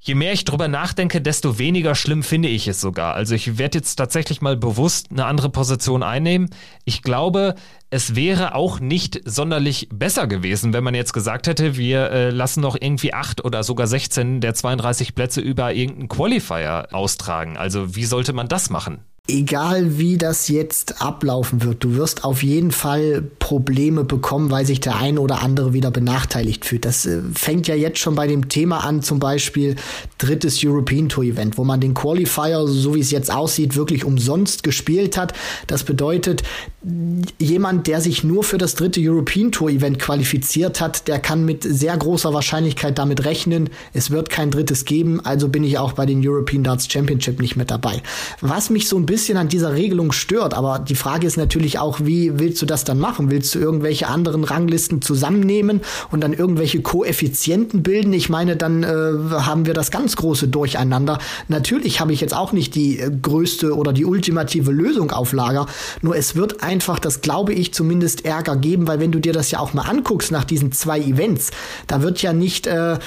[0.00, 3.14] je mehr ich drüber nachdenke, desto weniger schlimm finde ich es sogar.
[3.14, 6.50] Also ich werde jetzt tatsächlich mal bewusst eine andere Position einnehmen.
[6.84, 7.54] Ich glaube,
[7.88, 12.60] es wäre auch nicht sonderlich besser gewesen, wenn man jetzt gesagt hätte, wir äh, lassen
[12.60, 17.56] noch irgendwie acht oder sogar 16 der 32 Plätze über irgendeinen Qualifier austragen.
[17.56, 19.04] Also wie sollte man das machen?
[19.26, 24.80] Egal wie das jetzt ablaufen wird, du wirst auf jeden Fall Probleme bekommen, weil sich
[24.80, 26.84] der ein oder andere wieder benachteiligt fühlt.
[26.84, 29.76] Das äh, fängt ja jetzt schon bei dem Thema an, zum Beispiel
[30.18, 34.62] drittes European Tour Event, wo man den Qualifier, so wie es jetzt aussieht, wirklich umsonst
[34.62, 35.32] gespielt hat.
[35.68, 36.42] Das bedeutet,
[37.38, 41.62] jemand, der sich nur für das dritte European Tour Event qualifiziert hat, der kann mit
[41.62, 46.04] sehr großer Wahrscheinlichkeit damit rechnen, es wird kein drittes geben, also bin ich auch bei
[46.04, 48.02] den European Darts Championship nicht mit dabei.
[48.42, 50.54] Was mich so ein bisschen bisschen an dieser Regelung stört.
[50.54, 53.30] Aber die Frage ist natürlich auch, wie willst du das dann machen?
[53.30, 58.12] Willst du irgendwelche anderen Ranglisten zusammennehmen und dann irgendwelche Koeffizienten bilden?
[58.12, 61.20] Ich meine, dann äh, haben wir das ganz große Durcheinander.
[61.46, 65.66] Natürlich habe ich jetzt auch nicht die äh, größte oder die ultimative Lösung auf Lager.
[66.02, 69.52] Nur es wird einfach, das glaube ich zumindest, Ärger geben, weil wenn du dir das
[69.52, 71.52] ja auch mal anguckst nach diesen zwei Events,
[71.86, 72.98] da wird ja nicht äh,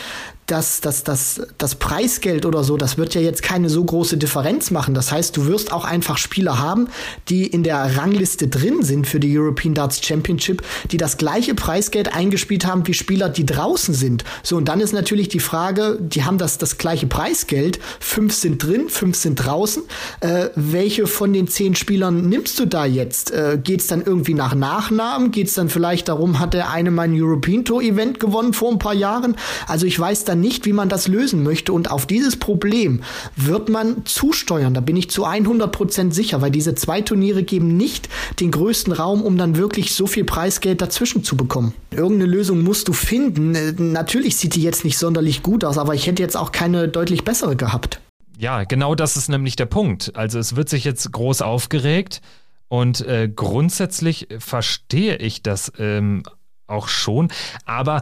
[0.48, 4.72] das, das, das, das Preisgeld oder so, das wird ja jetzt keine so große Differenz
[4.72, 4.94] machen.
[4.94, 6.88] Das heißt, du wirst auch einfach Spieler haben,
[7.28, 12.16] die in der Rangliste drin sind für die European Darts Championship, die das gleiche Preisgeld
[12.16, 14.24] eingespielt haben wie Spieler, die draußen sind.
[14.42, 18.64] So, und dann ist natürlich die Frage, die haben das, das gleiche Preisgeld, fünf sind
[18.64, 19.84] drin, fünf sind draußen.
[20.22, 23.32] Äh, welche von den zehn Spielern nimmst du da jetzt?
[23.32, 25.32] Äh, Geht es dann irgendwie nach Nachnamen?
[25.32, 28.80] Geht es dann vielleicht darum, hat der eine mein European Tour Event gewonnen vor ein
[28.80, 29.36] paar Jahren?
[29.68, 31.74] Also ich weiß dann nicht, wie man das lösen möchte.
[31.74, 33.02] Und auf dieses Problem
[33.36, 34.74] wird man zusteuern.
[34.74, 38.10] Da bin ich zu 100 Prozent sicher, weil diese zwei Turniere geben nicht
[38.40, 41.74] den größten Raum, um dann wirklich so viel Preisgeld dazwischen zu bekommen.
[41.92, 43.56] Irgendeine Lösung musst du finden.
[43.56, 46.88] Äh, natürlich sieht die jetzt nicht sonderlich gut aus, aber ich hätte jetzt auch keine
[46.88, 48.00] deutlich bessere gehabt.
[48.38, 50.16] Ja, genau das ist nämlich der Punkt.
[50.16, 52.22] Also es wird sich jetzt groß aufgeregt
[52.68, 56.24] und äh, grundsätzlich verstehe ich das ähm,
[56.68, 57.30] auch schon,
[57.66, 58.02] aber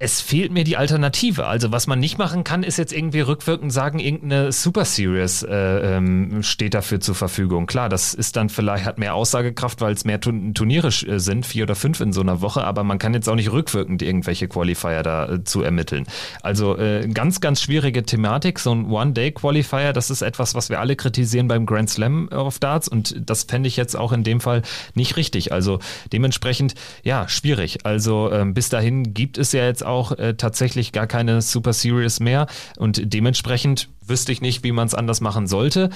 [0.00, 1.46] es fehlt mir die Alternative.
[1.46, 5.96] Also was man nicht machen kann, ist jetzt irgendwie rückwirkend sagen, irgendeine Super Series äh,
[5.96, 7.66] ähm, steht dafür zur Verfügung.
[7.66, 11.64] Klar, das ist dann vielleicht, hat mehr Aussagekraft, weil es mehr Turniere äh, sind, vier
[11.64, 15.02] oder fünf in so einer Woche, aber man kann jetzt auch nicht rückwirkend irgendwelche Qualifier
[15.02, 16.06] da äh, zu ermitteln.
[16.42, 18.60] Also äh, ganz, ganz schwierige Thematik.
[18.60, 22.86] So ein One-Day-Qualifier, das ist etwas, was wir alle kritisieren beim Grand Slam of Darts
[22.86, 24.62] und das fände ich jetzt auch in dem Fall
[24.94, 25.50] nicht richtig.
[25.50, 25.80] Also
[26.12, 27.84] dementsprechend, ja, schwierig.
[27.84, 32.20] Also ähm, bis dahin gibt es ja jetzt auch äh, tatsächlich gar keine Super Series
[32.20, 35.90] mehr und dementsprechend wüsste ich nicht, wie man es anders machen sollte.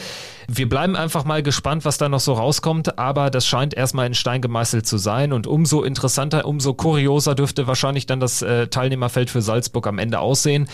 [0.48, 4.14] Wir bleiben einfach mal gespannt, was da noch so rauskommt, aber das scheint erstmal in
[4.14, 9.30] Stein gemeißelt zu sein und umso interessanter, umso kurioser dürfte wahrscheinlich dann das äh, Teilnehmerfeld
[9.30, 10.68] für Salzburg am Ende aussehen.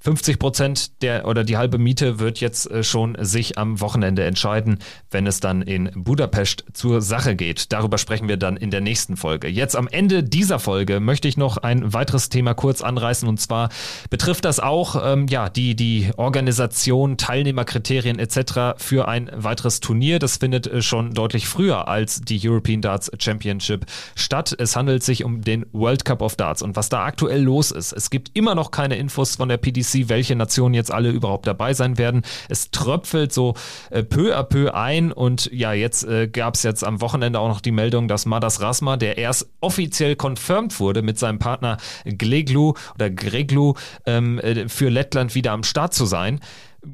[0.00, 4.78] 50 Prozent der oder die halbe Miete wird jetzt äh, schon sich am Wochenende entscheiden,
[5.10, 7.72] wenn es dann in Budapest zur Sache geht.
[7.72, 9.48] Darüber sprechen wir dann in der nächsten Folge.
[9.48, 13.70] Jetzt am Ende dieser Folge möchte ich noch ein weiteres Thema kurz anreißen und zwar
[14.08, 18.76] betrifft das auch ähm, ja die die Organisation, Teilnehmerkriterien etc.
[18.76, 20.20] für ein weiteres Turnier.
[20.20, 24.54] Das findet äh, schon deutlich früher als die European Darts Championship statt.
[24.58, 27.92] Es handelt sich um den World Cup of Darts und was da aktuell los ist.
[27.92, 31.46] Es gibt immer noch keine Infos von der PDC sie, welche Nationen jetzt alle überhaupt
[31.46, 32.22] dabei sein werden.
[32.48, 33.54] Es tröpfelt so
[33.90, 37.48] äh, peu à peu ein und ja, jetzt äh, gab es jetzt am Wochenende auch
[37.48, 42.74] noch die Meldung, dass Madas Rasma, der erst offiziell confirmed wurde mit seinem Partner Gleglu
[42.94, 43.74] oder Greglu
[44.06, 46.40] ähm, äh, für Lettland wieder am Start zu sein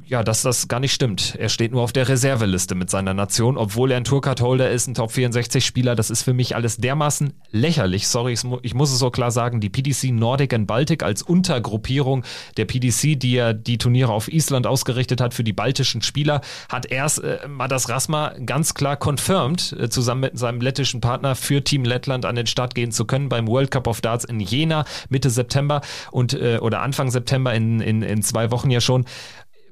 [0.07, 1.37] ja, dass das gar nicht stimmt.
[1.39, 4.95] Er steht nur auf der Reserveliste mit seiner Nation, obwohl er ein Tourcard-Holder ist, ein
[4.95, 5.95] Top-64-Spieler.
[5.95, 8.09] Das ist für mich alles dermaßen lächerlich.
[8.09, 9.61] Sorry, ich muss es so klar sagen.
[9.61, 12.25] Die PDC Nordic and Baltic als Untergruppierung
[12.57, 16.87] der PDC, die ja die Turniere auf Island ausgerichtet hat für die baltischen Spieler, hat
[16.87, 21.85] erst äh, Madas Rasma ganz klar confirmed, äh, zusammen mit seinem lettischen Partner für Team
[21.85, 25.31] Lettland an den Start gehen zu können beim World Cup of Darts in Jena Mitte
[25.31, 25.81] September
[26.11, 29.05] und äh, oder Anfang September in, in, in zwei Wochen ja schon.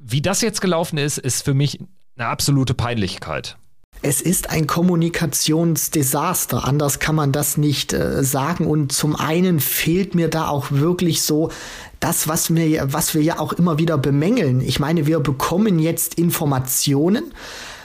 [0.05, 1.79] Wie das jetzt gelaufen ist, ist für mich
[2.17, 3.57] eine absolute Peinlichkeit.
[4.05, 6.65] Es ist ein Kommunikationsdesaster.
[6.65, 8.67] Anders kann man das nicht äh, sagen.
[8.67, 11.53] Und zum einen fehlt mir da auch wirklich so
[12.01, 14.61] das, was wir, was wir ja auch immer wieder bemängeln.
[14.61, 17.33] Ich meine, wir bekommen jetzt Informationen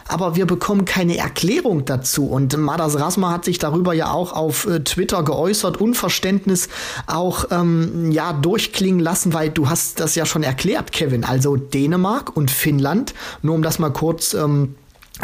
[0.08, 2.28] aber wir bekommen keine Erklärung dazu.
[2.28, 6.70] Und Madas Rasma hat sich darüber ja auch auf äh, Twitter geäußert, Unverständnis
[7.05, 11.24] auch ähm, ja durchklingen lassen, weil du hast das ja schon erklärt, Kevin.
[11.24, 14.76] Also Dänemark und Finnland, nur um das mal kurz ähm,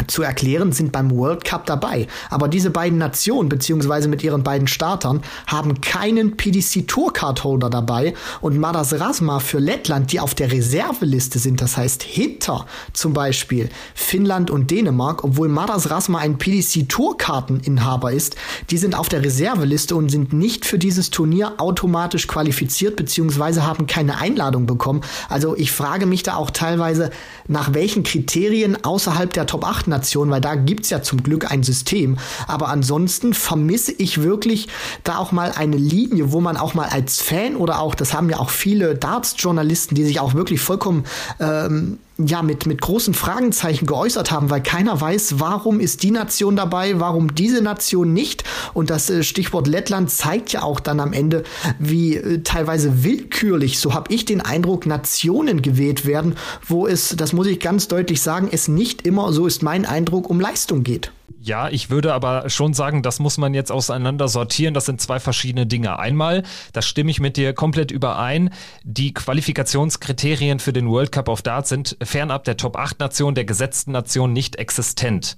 [0.06, 2.06] zu erklären, sind beim World Cup dabei.
[2.30, 8.14] Aber diese beiden Nationen, beziehungsweise mit ihren beiden Startern, haben keinen PDC Tourcard Holder dabei
[8.40, 13.68] und Madas Rasma für Lettland, die auf der Reserveliste sind, das heißt hinter zum Beispiel
[13.94, 18.36] Finnland und Dänemark, obwohl Madas Rasma ein PDC Tourkarteninhaber ist,
[18.70, 23.86] die sind auf der Reserveliste und sind nicht für dieses Turnier automatisch qualifiziert, beziehungsweise haben
[23.86, 25.02] keine Einladung bekommen.
[25.28, 27.10] Also ich frage mich da auch teilweise,
[27.46, 31.62] nach welchen Kriterien außerhalb der Top 8 Nation, weil da gibt's ja zum Glück ein
[31.62, 32.18] System.
[32.46, 34.68] Aber ansonsten vermisse ich wirklich
[35.02, 38.30] da auch mal eine Linie, wo man auch mal als Fan oder auch, das haben
[38.30, 41.04] ja auch viele Darts-Journalisten, die sich auch wirklich vollkommen
[41.40, 46.56] ähm, ja mit, mit großen Fragenzeichen geäußert haben, weil keiner weiß, warum ist die Nation
[46.56, 48.44] dabei, warum diese Nation nicht.
[48.72, 51.42] Und das äh, Stichwort Lettland zeigt ja auch dann am Ende,
[51.78, 56.36] wie äh, teilweise willkürlich, so habe ich den Eindruck, Nationen gewählt werden,
[56.66, 60.30] wo es, das muss ich ganz deutlich sagen, es nicht immer, so ist mein Eindruck,
[60.30, 61.13] um Leistung geht.
[61.40, 64.72] Ja, ich würde aber schon sagen, das muss man jetzt auseinander sortieren.
[64.72, 65.98] Das sind zwei verschiedene Dinge.
[65.98, 68.50] Einmal, da stimme ich mit dir komplett überein,
[68.82, 73.44] die Qualifikationskriterien für den World Cup of Darts sind fernab der Top 8 Nation, der
[73.44, 75.36] gesetzten Nation nicht existent.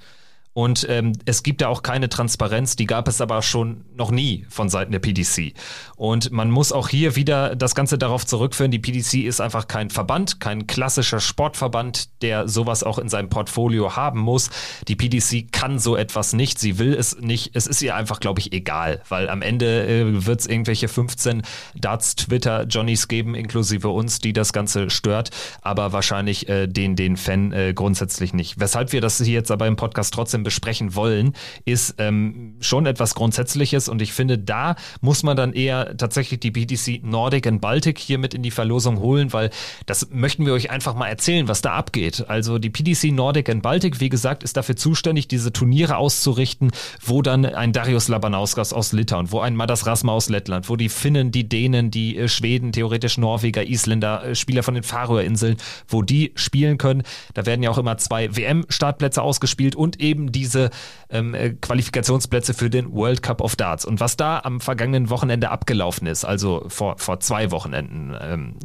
[0.57, 4.47] Und ähm, es gibt ja auch keine Transparenz, die gab es aber schon noch nie
[4.49, 5.53] von Seiten der PDC.
[5.97, 9.91] Und man muss auch hier wieder das Ganze darauf zurückführen, die PDC ist einfach kein
[9.91, 14.49] Verband, kein klassischer Sportverband, der sowas auch in seinem Portfolio haben muss.
[14.89, 17.51] Die PDC kann so etwas nicht, sie will es nicht.
[17.53, 21.43] Es ist ihr einfach, glaube ich, egal, weil am Ende äh, wird es irgendwelche 15
[21.75, 25.29] Darts-Twitter-Johnnies geben, inklusive uns, die das Ganze stört,
[25.61, 28.59] aber wahrscheinlich äh, den, den Fan äh, grundsätzlich nicht.
[28.59, 31.33] Weshalb wir das hier jetzt aber im Podcast trotzdem besprechen wollen,
[31.65, 36.53] ist ähm, schon etwas Grundsätzliches und ich finde, da muss man dann eher tatsächlich die
[36.53, 39.51] BTC Nordic and Baltic hier mit in die Verlosung holen, weil
[39.87, 42.27] das möchten wir euch einfach mal erzählen, was da abgeht.
[42.29, 46.71] Also die PDC Nordic and Baltic, wie gesagt, ist dafür zuständig, diese Turniere auszurichten,
[47.05, 50.89] wo dann ein Darius Labanauskas aus Litauen, wo ein Madas Rasma aus Lettland, wo die
[50.89, 55.57] Finnen, die Dänen, die äh, Schweden, theoretisch Norweger, Isländer, äh, Spieler von den Färöerinseln,
[55.89, 57.03] wo die spielen können.
[57.35, 60.71] Da werden ja auch immer zwei WM-Startplätze ausgespielt und eben diese
[61.09, 63.85] ähm, äh, Qualifikationsplätze für den World Cup of Darts.
[63.85, 68.59] Und was da am vergangenen Wochenende abgelaufen ist, also vor, vor zwei Wochenenden, ähm,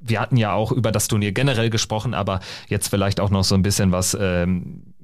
[0.00, 3.54] wir hatten ja auch über das Turnier generell gesprochen, aber jetzt vielleicht auch noch so
[3.54, 4.94] ein bisschen was ähm,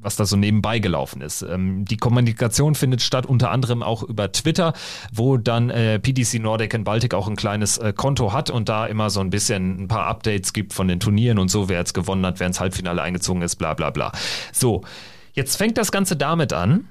[0.00, 1.42] was da so nebenbei gelaufen ist.
[1.42, 4.72] Ähm, die Kommunikation findet statt unter anderem auch über Twitter,
[5.12, 8.86] wo dann äh, PDC Nordic and Baltic auch ein kleines äh, Konto hat und da
[8.86, 11.94] immer so ein bisschen ein paar Updates gibt von den Turnieren und so, wer jetzt
[11.94, 14.12] gewonnen hat, wer ins Halbfinale eingezogen ist, bla bla bla.
[14.52, 14.82] So,
[15.38, 16.88] Jetzt fängt das Ganze damit an,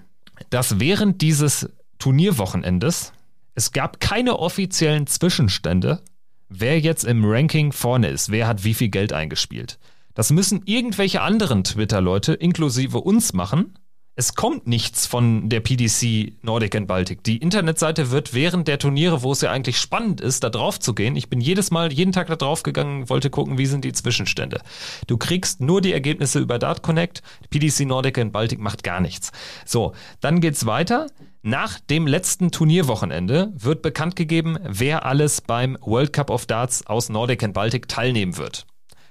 [0.50, 1.70] dass während dieses
[2.00, 3.12] Turnierwochenendes
[3.56, 6.02] es gab keine offiziellen Zwischenstände,
[6.48, 9.80] wer jetzt im Ranking vorne ist, wer hat wie viel Geld eingespielt.
[10.14, 13.78] Das müssen irgendwelche anderen Twitter-Leute inklusive uns machen
[14.20, 17.24] es kommt nichts von der PDC Nordic and Baltic.
[17.24, 20.96] Die Internetseite wird während der Turniere, wo es ja eigentlich spannend ist, da drauf zu
[20.96, 21.16] gehen.
[21.16, 24.60] Ich bin jedes Mal, jeden Tag da drauf gegangen, wollte gucken, wie sind die Zwischenstände.
[25.06, 27.22] Du kriegst nur die Ergebnisse über Dart Connect.
[27.52, 29.32] PDC Nordic and Baltic macht gar nichts.
[29.66, 31.06] So, dann geht's weiter.
[31.44, 37.10] Nach dem letzten Turnierwochenende wird bekannt gegeben, wer alles beim World Cup of Darts aus
[37.10, 38.66] Nordic and Baltic teilnehmen wird.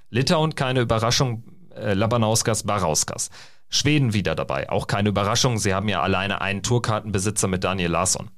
[0.09, 3.29] Litauen, keine Überraschung, äh, Labanauskas, Barauskas.
[3.69, 4.69] Schweden wieder dabei.
[4.69, 8.29] Auch keine Überraschung, sie haben ja alleine einen Tourkartenbesitzer mit Daniel Larsson.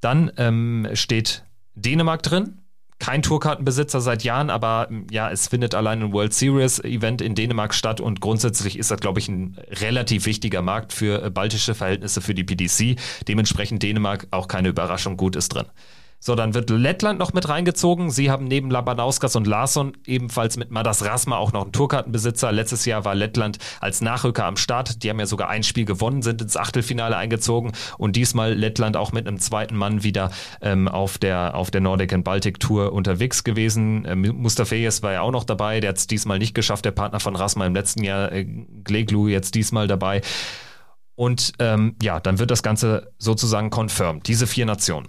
[0.00, 1.44] Dann ähm, steht
[1.74, 2.60] Dänemark drin.
[3.00, 7.74] Kein Tourkartenbesitzer seit Jahren, aber ja, es findet allein ein World Series Event in Dänemark
[7.74, 12.20] statt und grundsätzlich ist das, glaube ich, ein relativ wichtiger Markt für äh, baltische Verhältnisse
[12.20, 12.96] für die PDC.
[13.26, 15.66] Dementsprechend Dänemark auch keine Überraschung, gut ist drin.
[16.26, 18.10] So, dann wird Lettland noch mit reingezogen.
[18.10, 22.50] Sie haben neben Labanauskas und Larsson ebenfalls mit Madas Rasma auch noch einen Tourkartenbesitzer.
[22.50, 25.02] Letztes Jahr war Lettland als Nachrücker am Start.
[25.02, 29.12] Die haben ja sogar ein Spiel gewonnen, sind ins Achtelfinale eingezogen und diesmal Lettland auch
[29.12, 30.30] mit einem zweiten Mann wieder
[30.62, 34.06] ähm, auf der auf der Nordic and Baltic Tour unterwegs gewesen.
[34.08, 35.80] Ähm, Mustafejes war ja auch noch dabei.
[35.80, 36.86] Der hat es diesmal nicht geschafft.
[36.86, 38.46] Der Partner von Rasma im letzten Jahr, äh,
[38.82, 40.22] Gleglu, jetzt diesmal dabei.
[41.16, 44.26] Und ähm, ja, dann wird das Ganze sozusagen confirmed.
[44.26, 45.08] Diese vier Nationen.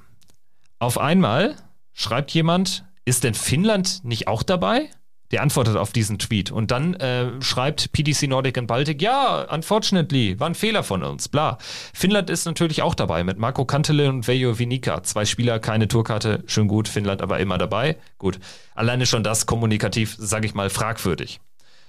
[0.79, 1.55] Auf einmal
[1.93, 4.89] schreibt jemand, ist denn Finnland nicht auch dabei?
[5.31, 10.39] Der antwortet auf diesen Tweet und dann äh, schreibt PDC Nordic and Baltic, ja, unfortunately,
[10.39, 11.57] war ein Fehler von uns, bla.
[11.93, 15.01] Finnland ist natürlich auch dabei mit Marco Kantele und Vejo Vinica.
[15.01, 17.97] Zwei Spieler, keine Tourkarte, schön gut, Finnland aber immer dabei.
[18.19, 18.39] Gut,
[18.75, 21.39] alleine schon das kommunikativ, sage ich mal, fragwürdig.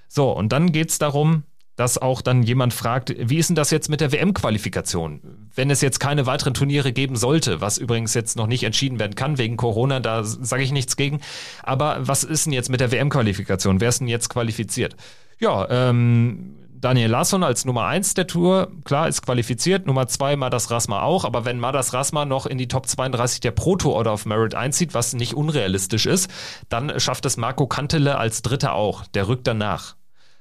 [0.09, 1.43] So, und dann geht's darum,
[1.77, 5.20] dass auch dann jemand fragt, wie ist denn das jetzt mit der WM-Qualifikation?
[5.55, 9.14] Wenn es jetzt keine weiteren Turniere geben sollte, was übrigens jetzt noch nicht entschieden werden
[9.14, 11.20] kann wegen Corona, da sage ich nichts gegen.
[11.62, 13.81] Aber was ist denn jetzt mit der WM-Qualifikation?
[13.81, 14.97] Wer ist denn jetzt qualifiziert?
[15.39, 19.87] Ja, ähm, Daniel Larsson als Nummer eins der Tour, klar, ist qualifiziert.
[19.87, 21.24] Nummer zwei Madas Rasma auch.
[21.24, 24.55] Aber wenn Madas Rasma noch in die Top 32 der Pro Tour Order of Merit
[24.55, 26.31] einzieht, was nicht unrealistisch ist,
[26.68, 29.07] dann schafft es Marco Kantele als Dritter auch.
[29.09, 29.97] Der rückt danach.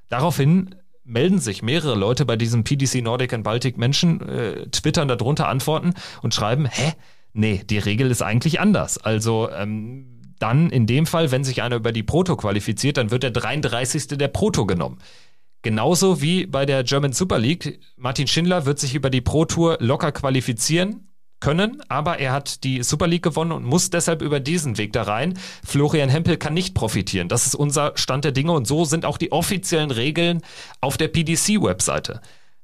[0.09, 0.75] Daraufhin
[1.05, 5.93] melden sich mehrere Leute bei diesem PDC Nordic and Baltic Menschen, äh, twittern darunter, antworten
[6.21, 6.93] und schreiben, hä?
[7.33, 8.97] Nee, die Regel ist eigentlich anders.
[8.97, 13.23] Also ähm, dann in dem Fall, wenn sich einer über die Proto qualifiziert, dann wird
[13.23, 14.17] der 33.
[14.17, 14.99] der Proto genommen.
[15.61, 17.79] Genauso wie bei der German Super League.
[17.97, 21.07] Martin Schindler wird sich über die Pro Tour locker qualifizieren
[21.45, 25.03] können, aber er hat die Super League gewonnen und muss deshalb über diesen Weg da
[25.03, 25.37] rein.
[25.63, 27.29] Florian Hempel kann nicht profitieren.
[27.29, 30.41] Das ist unser Stand der Dinge und so sind auch die offiziellen Regeln
[30.81, 32.21] auf der PDC-Webseite.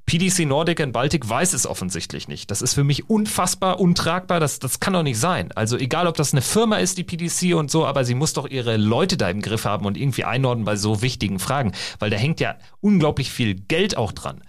[0.08, 2.50] PDC Nordic and Baltic weiß es offensichtlich nicht.
[2.50, 4.40] Das ist für mich unfassbar, untragbar.
[4.40, 5.52] Das, das kann doch nicht sein.
[5.52, 8.48] Also egal, ob das eine Firma ist, die PDC und so, aber sie muss doch
[8.50, 12.18] ihre Leute da im Griff haben und irgendwie einordnen bei so wichtigen Fragen, weil da
[12.18, 14.42] hängt ja unglaublich viel Geld auch dran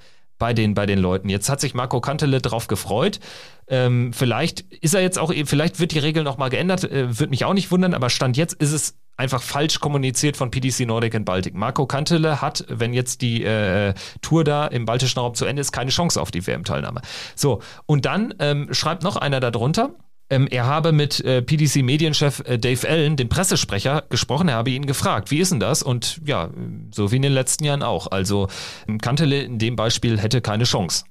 [0.42, 1.28] bei den, bei den Leuten.
[1.28, 3.20] Jetzt hat sich Marco Kantele drauf gefreut.
[3.68, 7.44] Ähm, vielleicht ist er jetzt auch, vielleicht wird die Regel nochmal geändert, äh, wird mich
[7.44, 11.24] auch nicht wundern, aber Stand jetzt ist es einfach falsch kommuniziert von PDC Nordic in
[11.24, 11.54] Baltic.
[11.54, 15.70] Marco Kantele hat, wenn jetzt die äh, Tour da im baltischen Raum zu Ende ist,
[15.70, 17.02] keine Chance auf die WM-Teilnahme.
[17.36, 19.94] So, und dann ähm, schreibt noch einer darunter,
[20.32, 24.48] ähm, er habe mit äh, PDC-Medienchef äh, Dave Allen, dem Pressesprecher, gesprochen.
[24.48, 25.82] Er habe ihn gefragt, wie ist denn das?
[25.82, 26.48] Und ja,
[26.90, 28.06] so wie in den letzten Jahren auch.
[28.10, 28.48] Also
[28.88, 31.04] ähm, Kantele in dem Beispiel hätte keine Chance.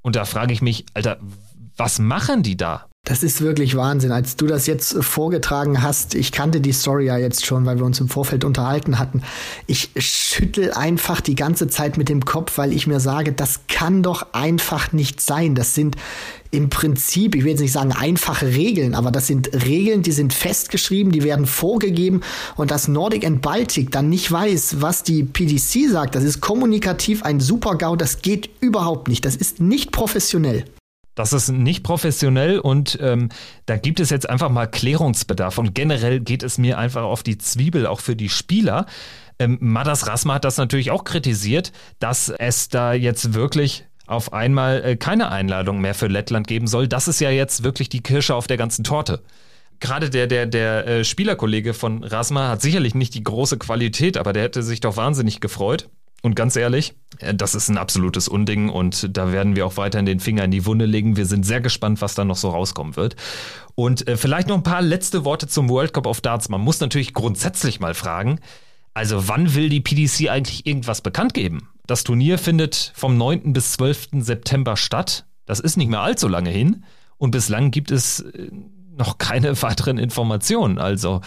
[0.00, 1.18] Und da frage ich mich, Alter,
[1.76, 2.86] was machen die da?
[3.04, 4.12] Das ist wirklich Wahnsinn.
[4.12, 7.84] Als du das jetzt vorgetragen hast, ich kannte die Story ja jetzt schon, weil wir
[7.84, 9.22] uns im Vorfeld unterhalten hatten.
[9.66, 14.04] Ich schüttel einfach die ganze Zeit mit dem Kopf, weil ich mir sage, das kann
[14.04, 15.56] doch einfach nicht sein.
[15.56, 15.96] Das sind
[16.52, 20.32] im Prinzip, ich will jetzt nicht sagen einfache Regeln, aber das sind Regeln, die sind
[20.32, 22.20] festgeschrieben, die werden vorgegeben
[22.56, 27.24] und dass Nordic and Baltic dann nicht weiß, was die PDC sagt, das ist kommunikativ
[27.24, 29.24] ein Super-GAU, das geht überhaupt nicht.
[29.24, 30.64] Das ist nicht professionell.
[31.14, 33.28] Das ist nicht professionell und ähm,
[33.66, 35.58] da gibt es jetzt einfach mal Klärungsbedarf.
[35.58, 38.86] Und generell geht es mir einfach auf die Zwiebel, auch für die Spieler.
[39.38, 44.82] Ähm, Madas Rasma hat das natürlich auch kritisiert, dass es da jetzt wirklich auf einmal
[44.84, 46.88] äh, keine Einladung mehr für Lettland geben soll.
[46.88, 49.22] Das ist ja jetzt wirklich die Kirsche auf der ganzen Torte
[49.82, 54.32] gerade der, der, der äh, Spielerkollege von Rasma hat sicherlich nicht die große Qualität, aber
[54.32, 55.90] der hätte sich doch wahnsinnig gefreut.
[56.22, 60.06] Und ganz ehrlich, äh, das ist ein absolutes Unding und da werden wir auch weiterhin
[60.06, 61.16] den Finger in die Wunde legen.
[61.16, 63.16] Wir sind sehr gespannt, was da noch so rauskommen wird.
[63.74, 66.48] Und äh, vielleicht noch ein paar letzte Worte zum World Cup of Darts.
[66.48, 68.38] Man muss natürlich grundsätzlich mal fragen,
[68.94, 71.68] also wann will die PDC eigentlich irgendwas bekannt geben?
[71.86, 73.52] Das Turnier findet vom 9.
[73.52, 74.08] bis 12.
[74.20, 75.26] September statt.
[75.46, 76.84] Das ist nicht mehr allzu lange hin.
[77.18, 78.48] Und bislang gibt es äh,
[78.96, 80.78] noch keine weiteren Informationen.
[80.78, 81.20] Also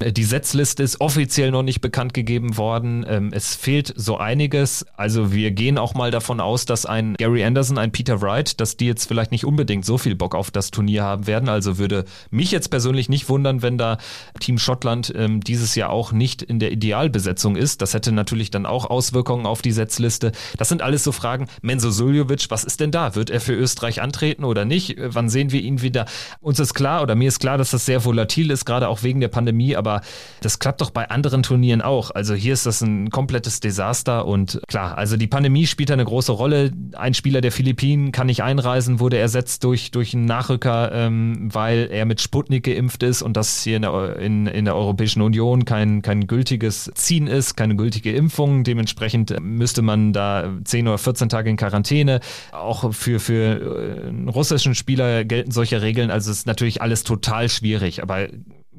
[0.00, 3.04] die Setzliste ist offiziell noch nicht bekannt gegeben worden.
[3.08, 4.86] Ähm, es fehlt so einiges.
[4.96, 8.76] Also wir gehen auch mal davon aus, dass ein Gary Anderson, ein Peter Wright, dass
[8.76, 11.48] die jetzt vielleicht nicht unbedingt so viel Bock auf das Turnier haben werden.
[11.48, 13.98] Also würde mich jetzt persönlich nicht wundern, wenn da
[14.38, 17.82] Team Schottland ähm, dieses Jahr auch nicht in der Idealbesetzung ist.
[17.82, 20.30] Das hätte natürlich dann auch Auswirkungen auf die Setzliste.
[20.58, 21.48] Das sind alles so Fragen.
[21.60, 23.16] Menzo Suljovic, was ist denn da?
[23.16, 24.96] Wird er für Österreich antreten oder nicht?
[24.96, 26.06] Äh, wann sehen wir ihn wieder?
[26.40, 29.20] Uns ist klar oder mir ist klar, dass das sehr volatil ist, gerade auch wegen
[29.20, 30.02] der Pandemie, aber aber
[30.40, 32.10] das klappt doch bei anderen Turnieren auch.
[32.10, 36.32] Also hier ist das ein komplettes Desaster und klar, also die Pandemie spielt eine große
[36.32, 36.72] Rolle.
[36.96, 41.88] Ein Spieler der Philippinen kann nicht einreisen, wurde ersetzt durch, durch einen Nachrücker, ähm, weil
[41.90, 45.64] er mit Sputnik geimpft ist und das hier in der, in, in der Europäischen Union
[45.64, 48.64] kein, kein gültiges Ziehen ist, keine gültige Impfung.
[48.64, 52.20] Dementsprechend müsste man da 10 oder 14 Tage in Quarantäne.
[52.52, 56.10] Auch für, für äh, einen russischen Spieler gelten solche Regeln.
[56.10, 58.02] Also es ist natürlich alles total schwierig.
[58.02, 58.28] Aber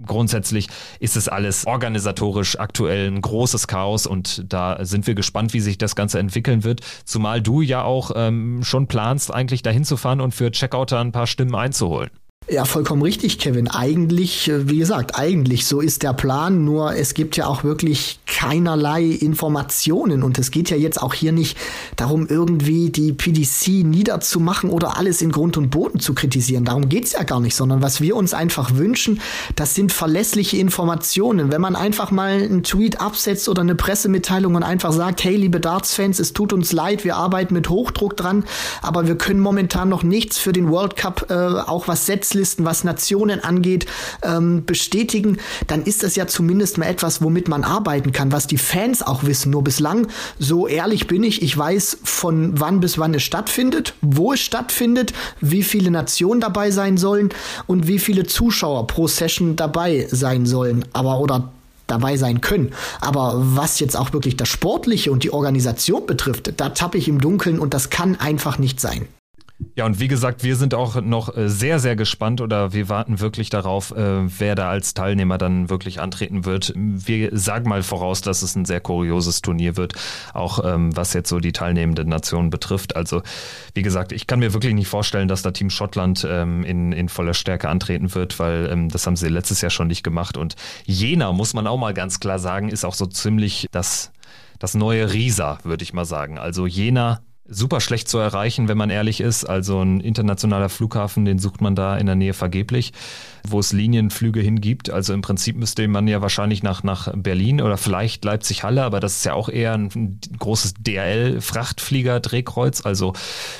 [0.06, 0.68] grundsätzlich
[1.00, 5.78] ist es alles organisatorisch aktuell ein großes Chaos und da sind wir gespannt, wie sich
[5.78, 6.82] das Ganze entwickeln wird.
[7.06, 11.12] Zumal du ja auch ähm, schon planst, eigentlich dahin zu fahren und für Checkouter ein
[11.12, 12.10] paar Stimmen einzuholen.
[12.52, 13.68] Ja, vollkommen richtig, Kevin.
[13.68, 18.20] Eigentlich, äh, wie gesagt, eigentlich so ist der Plan, nur es gibt ja auch wirklich
[18.26, 21.56] keinerlei Informationen und es geht ja jetzt auch hier nicht
[21.96, 26.66] darum, irgendwie die PDC niederzumachen oder alles in Grund und Boden zu kritisieren.
[26.66, 29.22] Darum geht's ja gar nicht, sondern was wir uns einfach wünschen,
[29.56, 31.52] das sind verlässliche Informationen.
[31.52, 35.60] Wenn man einfach mal einen Tweet absetzt oder eine Pressemitteilung und einfach sagt, hey, liebe
[35.60, 38.44] Darts-Fans, es tut uns leid, wir arbeiten mit Hochdruck dran,
[38.82, 42.66] aber wir können momentan noch nichts für den World Cup, äh, auch was Setzlisten Ranglisten,
[42.66, 43.86] was Nationen angeht,
[44.24, 45.38] ähm, bestätigen,
[45.68, 49.24] dann ist das ja zumindest mal etwas, womit man arbeiten kann, was die Fans auch
[49.24, 49.52] wissen.
[49.52, 54.34] Nur bislang, so ehrlich bin ich, ich weiß von wann bis wann es stattfindet, wo
[54.34, 57.30] es stattfindet, wie viele Nationen dabei sein sollen
[57.68, 60.86] und wie viele Zuschauer pro Session dabei sein sollen.
[60.94, 61.52] Aber oder
[61.88, 62.72] dabei sein können.
[63.02, 67.20] Aber was jetzt auch wirklich das Sportliche und die Organisation betrifft, da tappe ich im
[67.20, 69.08] Dunkeln und das kann einfach nicht sein.
[69.76, 73.20] Ja, und wie gesagt, wir sind auch noch äh, sehr, sehr gespannt oder wir warten
[73.20, 76.74] wirklich darauf, äh, wer da als Teilnehmer dann wirklich antreten wird.
[76.76, 79.94] Wir sagen mal voraus, dass es ein sehr kurioses Turnier wird,
[80.34, 82.96] auch ähm, was jetzt so die teilnehmenden Nationen betrifft.
[82.96, 83.22] Also,
[83.74, 87.10] wie gesagt, ich kann mir wirklich nicht vorstellen, dass da Team Schottland ähm, in, in
[87.10, 90.38] voller Stärke antreten wird, weil ähm, das haben sie letztes Jahr schon nicht gemacht.
[90.38, 90.56] Und
[90.86, 94.14] Jena, muss man auch mal ganz klar sagen, ist auch so ziemlich das,
[94.58, 96.38] das neue Risa, würde ich mal sagen.
[96.38, 99.46] Also Jena super schlecht zu erreichen, wenn man ehrlich ist.
[99.46, 102.94] Also ein internationaler Flughafen, den sucht man da in der Nähe vergeblich,
[103.48, 104.90] wo es Linienflüge hingibt.
[104.90, 109.18] Also im Prinzip müsste man ja wahrscheinlich nach, nach Berlin oder vielleicht Leipzig-Halle, aber das
[109.18, 112.86] ist ja auch eher ein großes DRL-Frachtflieger-Drehkreuz.
[112.86, 113.14] Also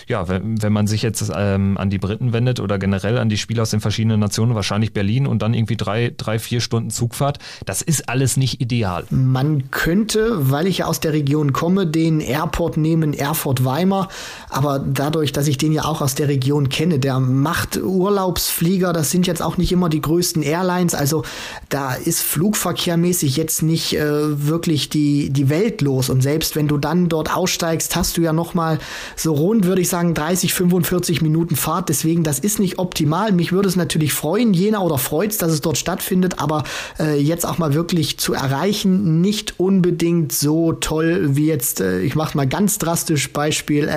[0.08, 3.38] ja, wenn, wenn man sich jetzt ähm, an die Briten wendet oder generell an die
[3.38, 7.40] Spieler aus den verschiedenen Nationen, wahrscheinlich Berlin und dann irgendwie drei, drei, vier Stunden Zugfahrt,
[7.66, 9.06] das ist alles nicht ideal.
[9.10, 14.10] Man könnte, weil ich ja aus der Region komme, den Airport nehmen, Erfurt Weimar Weimar.
[14.50, 19.12] Aber dadurch, dass ich den ja auch aus der Region kenne, der macht Urlaubsflieger, das
[19.12, 20.96] sind jetzt auch nicht immer die größten Airlines.
[20.96, 21.24] Also
[21.70, 26.10] da ist flugverkehrmäßig jetzt nicht äh, wirklich die, die Welt los.
[26.10, 28.80] Und selbst wenn du dann dort aussteigst, hast du ja noch mal
[29.16, 31.90] so rund, würde ich sagen, 30, 45 Minuten Fahrt.
[31.90, 33.32] Deswegen, das ist nicht optimal.
[33.32, 36.40] Mich würde es natürlich freuen, Jena oder freut's, dass es dort stattfindet.
[36.40, 36.64] Aber
[37.00, 42.16] äh, jetzt auch mal wirklich zu erreichen, nicht unbedingt so toll wie jetzt, äh, ich
[42.16, 43.90] mache mal ganz drastisch Beispiel Beispiel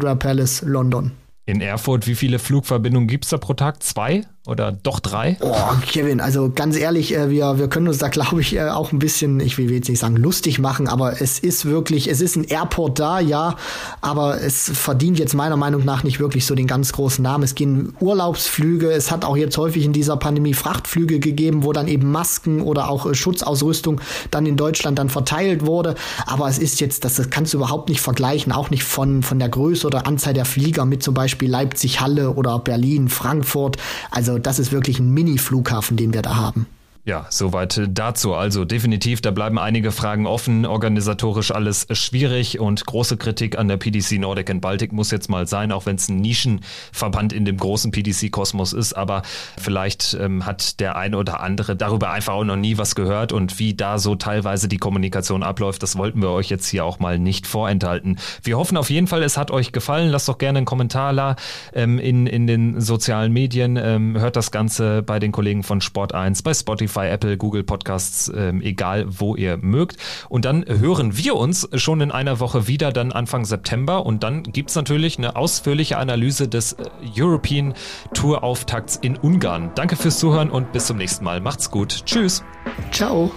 [0.00, 1.12] Alexandra Palace, London.
[1.46, 3.82] In Erfurt, wie viele Flugverbindungen gibt es da pro Tag?
[3.82, 4.22] Zwei?
[4.46, 5.36] Oder doch drei?
[5.40, 5.54] Oh,
[5.86, 8.98] Kevin, also ganz ehrlich, äh, wir, wir können uns da, glaube ich, äh, auch ein
[8.98, 12.44] bisschen, ich will jetzt nicht sagen lustig machen, aber es ist wirklich, es ist ein
[12.44, 13.56] Airport da, ja,
[14.00, 17.44] aber es verdient jetzt meiner Meinung nach nicht wirklich so den ganz großen Namen.
[17.44, 21.86] Es gehen Urlaubsflüge, es hat auch jetzt häufig in dieser Pandemie Frachtflüge gegeben, wo dann
[21.86, 26.80] eben Masken oder auch äh, Schutzausrüstung dann in Deutschland dann verteilt wurde, aber es ist
[26.80, 30.06] jetzt, das, das kannst du überhaupt nicht vergleichen, auch nicht von, von der Größe oder
[30.06, 33.76] Anzahl der Flieger mit zum Beispiel Leipzig, Halle oder Berlin, Frankfurt,
[34.10, 36.66] also also das ist wirklich ein Mini-Flughafen, den wir da haben.
[37.10, 38.34] Ja, soweit dazu.
[38.34, 40.64] Also definitiv, da bleiben einige Fragen offen.
[40.64, 45.48] Organisatorisch alles schwierig und große Kritik an der PDC Nordic and Baltic muss jetzt mal
[45.48, 48.92] sein, auch wenn es ein Nischenverband in dem großen PDC-Kosmos ist.
[48.92, 49.22] Aber
[49.58, 53.58] vielleicht ähm, hat der ein oder andere darüber einfach auch noch nie was gehört und
[53.58, 57.18] wie da so teilweise die Kommunikation abläuft, das wollten wir euch jetzt hier auch mal
[57.18, 58.20] nicht vorenthalten.
[58.44, 60.10] Wir hoffen auf jeden Fall, es hat euch gefallen.
[60.10, 61.34] Lasst doch gerne einen Kommentar da
[61.72, 63.76] ähm, in, in den sozialen Medien.
[63.76, 67.64] Ähm, hört das Ganze bei den Kollegen von Sport 1, bei Spotify Spotify, Apple, Google
[67.64, 69.96] Podcasts, ähm, egal wo ihr mögt.
[70.28, 74.06] Und dann hören wir uns schon in einer Woche wieder, dann Anfang September.
[74.06, 76.84] Und dann gibt es natürlich eine ausführliche Analyse des äh,
[77.16, 77.74] European
[78.14, 79.70] Tour Auftakts in Ungarn.
[79.74, 81.40] Danke fürs Zuhören und bis zum nächsten Mal.
[81.40, 82.04] Macht's gut.
[82.04, 82.42] Tschüss.
[82.90, 83.30] Ciao.